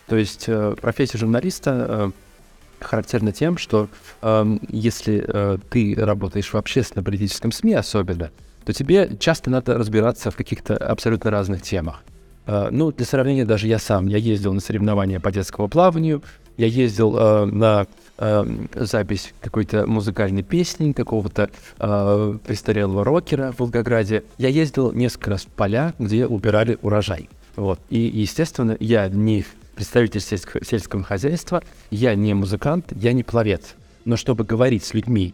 То 0.09 0.17
есть 0.17 0.47
э, 0.49 0.75
профессия 0.81 1.19
журналиста 1.19 1.87
э, 1.89 2.85
характерна 2.85 3.31
тем, 3.31 3.59
что 3.59 3.89
э, 4.21 4.59
если 4.69 5.61
ты 5.71 5.95
работаешь 5.97 6.53
в 6.53 6.57
общественно-политическом 6.57 7.53
СМИ 7.53 7.75
особенно, 7.75 8.33
то 8.65 8.73
тебе 8.73 9.17
часто 9.21 9.51
надо 9.51 9.79
разбираться 9.79 10.33
в 10.33 10.37
каких-то 10.37 10.77
абсолютно 10.77 11.31
разных 11.31 11.63
темах. 11.63 12.03
Ну, 12.45 12.91
для 12.91 13.07
сравнения, 13.07 13.45
даже 13.45 13.69
я 13.69 13.79
сам, 13.79 14.09
я 14.09 14.19
ездил 14.19 14.53
на 14.53 14.61
соревнования 14.61 15.21
по 15.21 15.31
детскому 15.31 15.69
плаванию, 15.69 16.23
я 16.57 16.67
ездил 16.67 17.17
э, 17.17 17.45
на 17.47 17.87
э, 18.19 18.45
запись 18.75 19.33
какой-то 19.41 19.87
музыкальной 19.87 20.43
песни, 20.43 20.93
какого-то 20.93 21.51
э, 21.79 22.39
престарелого 22.47 23.05
рокера 23.05 23.53
в 23.53 23.61
Волгограде. 23.61 24.25
Я 24.39 24.49
ездил 24.49 24.93
несколько 24.93 25.31
раз 25.31 25.43
в 25.43 25.49
поля, 25.49 25.95
где 25.99 26.27
убирали 26.27 26.79
урожай. 26.83 27.29
Вот. 27.57 27.81
И, 27.91 27.99
естественно, 27.99 28.77
я 28.81 29.09
не 29.09 29.45
представитель 29.75 30.21
сельского, 30.21 30.65
сельского 30.65 31.03
хозяйства, 31.03 31.63
я 31.91 32.15
не 32.15 32.35
музыкант, 32.35 32.93
я 32.95 33.13
не 33.13 33.23
пловец. 33.23 33.75
Но 34.05 34.17
чтобы 34.17 34.45
говорить 34.45 34.85
с 34.85 34.95
людьми, 34.95 35.33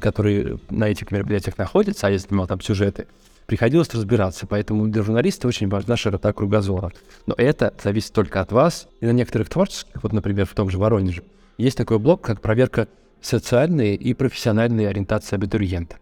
которые 0.00 0.58
на 0.70 0.88
этих 0.88 1.10
мероприятиях 1.10 1.56
находятся, 1.56 2.08
а 2.08 2.10
я 2.10 2.18
снимал 2.18 2.46
там 2.46 2.60
сюжеты, 2.60 3.06
приходилось 3.48 3.92
разбираться. 3.94 4.46
Поэтому 4.46 4.86
для 4.88 5.02
журналиста 5.02 5.48
очень 5.48 5.68
важна 5.68 5.96
широта 5.96 6.32
кругозора. 6.34 6.92
Но 7.26 7.34
это 7.36 7.74
зависит 7.82 8.12
только 8.12 8.42
от 8.42 8.52
вас. 8.52 8.88
И 9.00 9.06
на 9.06 9.10
некоторых 9.10 9.48
творческих, 9.48 10.02
вот, 10.02 10.12
например, 10.12 10.44
в 10.44 10.54
том 10.54 10.68
же 10.68 10.78
Воронеже, 10.78 11.24
есть 11.56 11.78
такой 11.78 11.98
блок, 11.98 12.20
как 12.20 12.42
проверка 12.42 12.88
социальной 13.22 13.94
и 13.94 14.12
профессиональной 14.12 14.86
ориентации 14.88 15.34
абитуриента. 15.34 15.96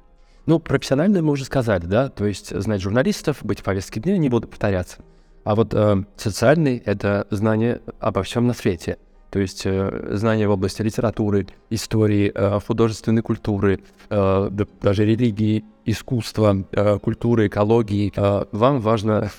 Ну, 0.45 0.59
профессиональную 0.59 1.25
мы 1.25 1.33
уже 1.33 1.45
сказали, 1.45 1.87
да, 1.87 2.09
то 2.09 2.27
есть 2.27 2.51
знать 2.61 2.83
журналистов, 2.83 3.39
быть 3.43 3.61
в 3.61 3.63
повестке 3.63 4.01
дня, 4.01 4.19
не 4.19 4.29
буду 4.29 4.49
повторяться. 4.49 4.99
А 5.45 5.55
вот 5.55 5.73
э, 5.73 6.05
социальный— 6.17 6.79
это 6.85 7.29
знание 7.31 7.81
обо 8.01 8.25
всем 8.25 8.49
на 8.49 8.55
свете. 8.55 8.99
То 9.31 9.41
есть 9.41 9.63
э, 9.67 10.09
знания 10.13 10.49
в 10.49 10.53
области 10.53 10.83
литературы, 10.83 11.47
истории, 11.71 12.33
э, 12.35 12.61
художественной 12.67 13.23
культуры, 13.23 13.81
э, 14.09 14.51
даже 14.83 15.05
религии, 15.05 15.65
искусства, 15.85 16.65
культуры, 17.03 17.47
экологии. 17.47 18.13
Вам 18.51 18.81
важно 18.81 19.31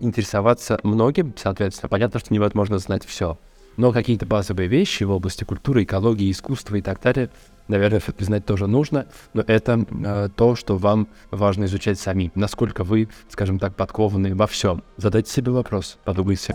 интересоваться 0.00 0.80
многим, 0.82 1.34
соответственно. 1.36 1.90
Понятно, 1.90 2.20
что 2.20 2.32
невозможно 2.32 2.78
знать 2.78 3.04
все. 3.04 3.38
Но 3.76 3.92
какие-то 3.92 4.26
базовые 4.26 4.68
вещи 4.68 5.04
в 5.04 5.10
области 5.10 5.44
культуры, 5.44 5.84
экологии, 5.84 6.30
искусства 6.30 6.76
и 6.76 6.82
так 6.82 7.00
далее, 7.00 7.30
наверное, 7.68 8.02
знать 8.18 8.44
тоже 8.44 8.66
нужно. 8.66 9.06
Но 9.32 9.42
это 9.46 9.84
э, 9.90 10.28
то, 10.34 10.54
что 10.56 10.76
вам 10.76 11.08
важно 11.30 11.64
изучать 11.64 11.98
сами. 11.98 12.30
Насколько 12.34 12.84
вы, 12.84 13.08
скажем 13.28 13.58
так, 13.58 13.74
подкованы 13.74 14.34
во 14.34 14.46
всем. 14.46 14.82
Задайте 14.96 15.30
себе 15.30 15.52
вопрос, 15.52 15.98
подумайте. 16.04 16.54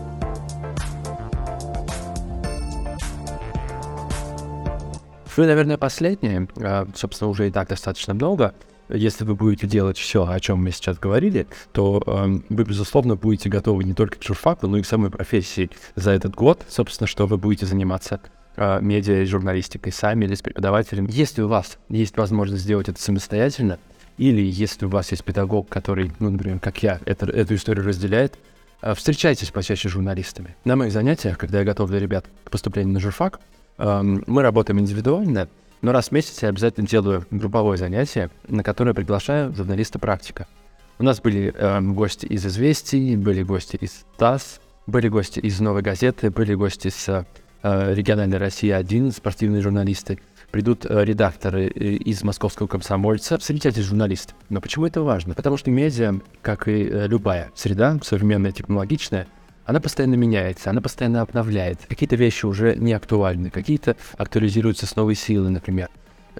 Ну 5.38 5.44
и, 5.44 5.46
наверное, 5.46 5.78
последнее, 5.78 6.48
а, 6.56 6.88
собственно, 6.96 7.30
уже 7.30 7.46
и 7.46 7.52
так 7.52 7.68
достаточно 7.68 8.12
много. 8.12 8.54
Если 8.88 9.22
вы 9.22 9.36
будете 9.36 9.68
делать 9.68 9.96
все, 9.96 10.26
о 10.26 10.40
чем 10.40 10.64
мы 10.64 10.72
сейчас 10.72 10.98
говорили, 10.98 11.46
то 11.70 12.02
э, 12.04 12.40
вы, 12.48 12.64
безусловно, 12.64 13.14
будете 13.14 13.48
готовы 13.48 13.84
не 13.84 13.94
только 13.94 14.18
к 14.18 14.22
журфаку, 14.24 14.66
но 14.66 14.78
и 14.78 14.82
к 14.82 14.86
самой 14.86 15.12
профессии 15.12 15.70
за 15.94 16.10
этот 16.10 16.34
год, 16.34 16.64
собственно, 16.68 17.06
что 17.06 17.28
вы 17.28 17.38
будете 17.38 17.66
заниматься 17.66 18.20
э, 18.56 18.80
медиа 18.80 19.22
и 19.22 19.26
журналистикой 19.26 19.92
сами 19.92 20.24
или 20.24 20.34
с 20.34 20.42
преподавателем. 20.42 21.06
Если 21.06 21.40
у 21.42 21.46
вас 21.46 21.78
есть 21.88 22.16
возможность 22.16 22.64
сделать 22.64 22.88
это 22.88 23.00
самостоятельно, 23.00 23.78
или 24.16 24.42
если 24.42 24.86
у 24.86 24.88
вас 24.88 25.12
есть 25.12 25.22
педагог, 25.22 25.68
который, 25.68 26.10
ну, 26.18 26.30
например, 26.30 26.58
как 26.58 26.82
я, 26.82 26.98
это, 27.04 27.26
эту 27.26 27.54
историю 27.54 27.86
разделяет, 27.86 28.36
э, 28.82 28.92
встречайтесь 28.92 29.52
почаще 29.52 29.88
с 29.88 29.92
журналистами. 29.92 30.56
На 30.64 30.74
моих 30.74 30.92
занятиях, 30.92 31.38
когда 31.38 31.60
я 31.60 31.64
готовлю 31.64 32.00
ребят 32.00 32.26
к 32.42 32.50
поступлению 32.50 32.94
на 32.94 32.98
журфак, 32.98 33.38
мы 33.78 34.42
работаем 34.42 34.80
индивидуально, 34.80 35.48
но 35.82 35.92
раз 35.92 36.08
в 36.08 36.12
месяц 36.12 36.42
я 36.42 36.48
обязательно 36.48 36.86
делаю 36.86 37.24
групповое 37.30 37.78
занятие, 37.78 38.30
на 38.48 38.62
которое 38.62 38.94
приглашаю 38.94 39.54
журналиста-практика. 39.54 40.46
У 40.98 41.04
нас 41.04 41.20
были 41.20 41.54
э, 41.56 41.80
гости 41.80 42.26
из 42.26 42.44
«Известий», 42.44 43.16
были 43.16 43.44
гости 43.44 43.76
из 43.76 44.04
ТАСС, 44.16 44.60
были 44.88 45.08
гости 45.08 45.38
из 45.38 45.60
«Новой 45.60 45.82
газеты», 45.82 46.30
были 46.30 46.54
гости 46.54 46.88
с 46.88 47.24
э, 47.62 47.94
«Региональной 47.94 48.38
России-1», 48.38 49.12
спортивные 49.12 49.62
журналисты. 49.62 50.18
Придут 50.50 50.86
э, 50.86 51.04
редакторы 51.04 51.66
э, 51.66 51.68
из 51.68 52.24
«Московского 52.24 52.66
комсомольца», 52.66 53.38
встречайтесь 53.38 53.84
журналисты. 53.84 54.34
Но 54.48 54.60
почему 54.60 54.86
это 54.86 55.02
важно? 55.02 55.34
Потому 55.34 55.56
что 55.56 55.70
медиа, 55.70 56.14
как 56.42 56.66
и 56.66 56.88
э, 56.90 57.06
любая 57.06 57.52
среда, 57.54 57.96
современная, 58.02 58.50
технологичная, 58.50 59.28
она 59.68 59.80
постоянно 59.80 60.14
меняется, 60.14 60.70
она 60.70 60.80
постоянно 60.80 61.20
обновляет. 61.20 61.80
Какие-то 61.86 62.16
вещи 62.16 62.46
уже 62.46 62.74
не 62.76 62.94
актуальны, 62.94 63.50
какие-то 63.50 63.96
актуализируются 64.16 64.86
с 64.86 64.96
новой 64.96 65.14
силы, 65.14 65.50
например. 65.50 65.90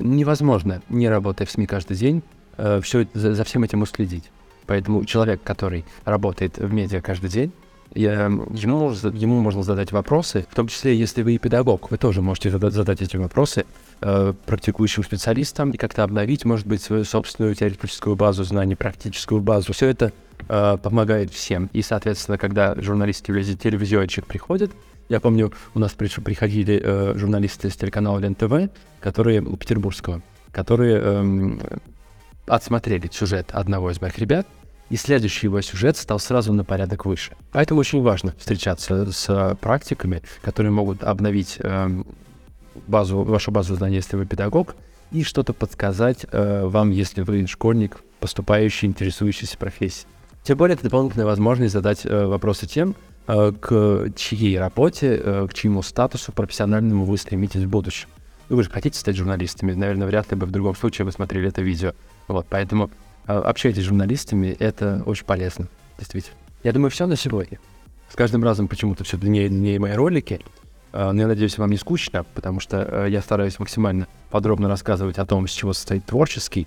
Невозможно, 0.00 0.80
не 0.88 1.10
работая 1.10 1.44
в 1.44 1.50
СМИ 1.50 1.66
каждый 1.66 1.98
день, 1.98 2.22
э, 2.56 2.80
все 2.82 3.06
за, 3.12 3.34
за 3.34 3.44
всем 3.44 3.64
этим 3.64 3.82
уследить. 3.82 4.24
Поэтому 4.64 5.04
человек, 5.04 5.42
который 5.42 5.84
работает 6.06 6.56
в 6.56 6.72
медиа 6.72 7.02
каждый 7.02 7.28
день, 7.28 7.52
я, 7.94 8.24
ему, 8.24 8.46
ему 8.54 9.40
можно 9.40 9.62
задать 9.62 9.92
вопросы, 9.92 10.46
в 10.50 10.54
том 10.54 10.68
числе, 10.68 10.96
если 10.96 11.20
вы 11.20 11.34
и 11.34 11.38
педагог, 11.38 11.90
вы 11.90 11.98
тоже 11.98 12.22
можете 12.22 12.48
задать, 12.48 12.72
задать 12.72 13.02
эти 13.02 13.18
вопросы 13.18 13.66
э, 14.00 14.32
практикующим 14.46 15.04
специалистам 15.04 15.72
и 15.72 15.76
как-то 15.76 16.02
обновить, 16.02 16.46
может 16.46 16.66
быть, 16.66 16.80
свою 16.80 17.04
собственную 17.04 17.54
теоретическую 17.54 18.16
базу 18.16 18.44
знаний, 18.44 18.74
практическую 18.74 19.42
базу. 19.42 19.74
Все 19.74 19.88
это 19.88 20.14
э, 20.48 20.78
помогает 20.82 21.30
всем. 21.32 21.70
И, 21.72 21.82
соответственно, 21.82 22.38
когда 22.38 22.74
журналист-телевизионщик 22.74 24.26
приходит, 24.26 24.72
я 25.08 25.20
помню, 25.20 25.52
у 25.74 25.78
нас 25.78 25.92
приходили 25.92 26.80
э, 26.82 27.14
журналисты 27.16 27.70
с 27.70 27.76
телеканала 27.76 28.18
Лен 28.18 28.34
ТВ, 28.34 28.70
которые 29.00 29.42
Петербургского, 29.56 30.22
которые 30.52 30.98
эм, 30.98 31.60
отсмотрели 32.46 33.08
сюжет 33.10 33.50
одного 33.52 33.90
из 33.90 34.00
моих 34.00 34.18
ребят, 34.18 34.46
и 34.90 34.96
следующий 34.96 35.46
его 35.46 35.60
сюжет 35.60 35.96
стал 35.96 36.18
сразу 36.18 36.52
на 36.52 36.64
порядок 36.64 37.06
выше. 37.06 37.32
Поэтому 37.52 37.80
очень 37.80 38.02
важно 38.02 38.34
встречаться 38.38 39.10
с 39.10 39.56
практиками, 39.60 40.22
которые 40.42 40.72
могут 40.72 41.04
обновить 41.04 41.56
эм, 41.60 42.06
базу, 42.86 43.22
вашу 43.22 43.50
базу 43.50 43.74
знаний, 43.74 43.96
если 43.96 44.16
вы 44.16 44.26
педагог, 44.26 44.76
и 45.10 45.22
что-то 45.22 45.52
подсказать 45.52 46.26
э, 46.30 46.66
вам, 46.66 46.90
если 46.90 47.22
вы 47.22 47.46
школьник, 47.46 47.98
поступающий, 48.20 48.88
интересующийся 48.88 49.56
профессией. 49.56 50.06
Тем 50.48 50.56
более, 50.56 50.76
это 50.76 50.84
дополнительная 50.84 51.26
возможность 51.26 51.74
задать 51.74 52.06
э, 52.06 52.24
вопросы 52.24 52.66
тем, 52.66 52.96
э, 53.26 53.52
к 53.60 54.10
чьей 54.16 54.58
работе, 54.58 55.20
э, 55.22 55.46
к 55.46 55.52
чьему 55.52 55.82
статусу 55.82 56.32
профессиональному 56.32 57.04
вы 57.04 57.18
стремитесь 57.18 57.64
в 57.64 57.68
будущем. 57.68 58.08
Ну, 58.48 58.56
вы 58.56 58.62
же 58.62 58.70
хотите 58.70 58.98
стать 58.98 59.14
журналистами, 59.14 59.74
наверное, 59.74 60.06
вряд 60.06 60.30
ли 60.30 60.38
бы 60.38 60.46
в 60.46 60.50
другом 60.50 60.74
случае 60.74 61.04
вы 61.04 61.12
смотрели 61.12 61.48
это 61.48 61.60
видео. 61.60 61.92
Вот, 62.28 62.46
поэтому 62.48 62.88
э, 63.26 63.32
общайтесь 63.34 63.82
с 63.82 63.84
журналистами, 63.84 64.56
это 64.58 65.02
очень 65.04 65.26
полезно, 65.26 65.68
действительно. 65.98 66.38
Я 66.64 66.72
думаю, 66.72 66.90
все 66.92 67.06
на 67.06 67.16
сегодня. 67.16 67.58
С 68.10 68.14
каждым 68.14 68.42
разом 68.42 68.68
почему-то 68.68 69.04
все 69.04 69.18
длиннее 69.18 69.50
длиннее 69.50 69.78
мои 69.78 69.92
ролики. 69.92 70.40
Э, 70.94 71.10
но 71.12 71.20
я 71.20 71.26
надеюсь, 71.26 71.58
вам 71.58 71.70
не 71.70 71.76
скучно, 71.76 72.24
потому 72.34 72.60
что 72.60 72.78
э, 72.78 73.10
я 73.10 73.20
стараюсь 73.20 73.58
максимально 73.58 74.06
подробно 74.30 74.66
рассказывать 74.66 75.18
о 75.18 75.26
том, 75.26 75.46
с 75.46 75.50
чего 75.50 75.74
состоит 75.74 76.06
творческий, 76.06 76.66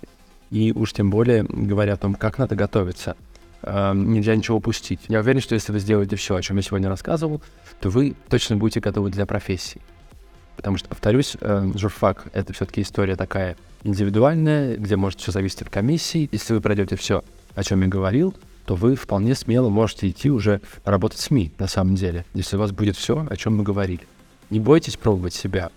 и 0.51 0.71
уж 0.71 0.93
тем 0.93 1.09
более 1.09 1.45
говоря 1.45 1.93
о 1.93 1.97
том, 1.97 2.13
как 2.13 2.37
надо 2.37 2.55
готовиться. 2.55 3.15
Э, 3.63 3.93
нельзя 3.93 4.35
ничего 4.35 4.57
упустить. 4.57 5.01
Я 5.07 5.19
уверен, 5.19 5.41
что 5.41 5.55
если 5.55 5.71
вы 5.71 5.79
сделаете 5.79 6.15
все, 6.15 6.35
о 6.35 6.41
чем 6.41 6.57
я 6.57 6.63
сегодня 6.63 6.89
рассказывал, 6.89 7.41
то 7.79 7.89
вы 7.89 8.15
точно 8.29 8.57
будете 8.57 8.79
готовы 8.79 9.09
для 9.09 9.25
профессии. 9.25 9.81
Потому 10.55 10.77
что, 10.77 10.89
повторюсь, 10.89 11.37
журфак— 11.75 12.25
это 12.33 12.53
все-таки 12.53 12.81
история 12.81 13.15
такая 13.15 13.55
индивидуальная, 13.83 14.77
где 14.77 14.95
может 14.95 15.19
все 15.19 15.31
зависеть 15.31 15.63
от 15.63 15.69
комиссии. 15.69 16.29
Если 16.31 16.53
вы 16.53 16.61
пройдете 16.61 16.95
все, 16.95 17.23
о 17.55 17.63
чем 17.63 17.81
я 17.81 17.87
говорил, 17.87 18.35
то 18.65 18.75
вы 18.75 18.95
вполне 18.95 19.33
смело 19.35 19.69
можете 19.69 20.09
идти 20.09 20.29
уже 20.29 20.61
работать 20.85 21.19
в 21.19 21.23
СМИ, 21.23 21.51
на 21.57 21.67
самом 21.67 21.95
деле, 21.95 22.25
если 22.33 22.57
у 22.57 22.59
вас 22.59 22.71
будет 22.71 22.95
все, 22.95 23.25
о 23.29 23.35
чем 23.35 23.57
мы 23.57 23.63
говорили. 23.63 24.01
Не 24.49 24.59
бойтесь 24.59 24.97
пробовать 24.97 25.33
себя. 25.33 25.71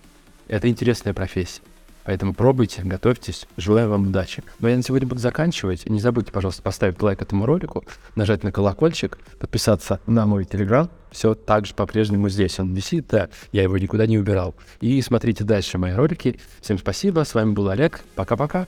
Это 0.48 0.68
интересная 0.68 1.14
профессия. 1.14 1.62
Поэтому 2.04 2.34
пробуйте, 2.34 2.82
готовьтесь. 2.82 3.46
Желаю 3.56 3.90
вам 3.90 4.08
удачи. 4.08 4.42
Но 4.60 4.68
я 4.68 4.76
на 4.76 4.82
сегодня 4.82 5.08
буду 5.08 5.20
заканчивать. 5.20 5.88
Не 5.88 6.00
забудьте, 6.00 6.32
пожалуйста, 6.32 6.62
поставить 6.62 7.00
лайк 7.02 7.22
этому 7.22 7.46
ролику, 7.46 7.84
нажать 8.14 8.42
на 8.42 8.52
колокольчик, 8.52 9.18
подписаться 9.38 10.00
на 10.06 10.26
мой 10.26 10.44
телеграм. 10.44 10.90
Все 11.10 11.34
так 11.34 11.66
же 11.66 11.74
по-прежнему 11.74 12.28
здесь. 12.28 12.58
Он 12.58 12.74
висит, 12.74 13.06
да, 13.08 13.28
я 13.52 13.62
его 13.62 13.78
никуда 13.78 14.06
не 14.06 14.18
убирал. 14.18 14.54
И 14.80 15.00
смотрите 15.00 15.44
дальше 15.44 15.78
мои 15.78 15.92
ролики. 15.92 16.38
Всем 16.60 16.78
спасибо. 16.78 17.24
С 17.24 17.34
вами 17.34 17.52
был 17.52 17.68
Олег. 17.68 18.00
Пока-пока. 18.14 18.66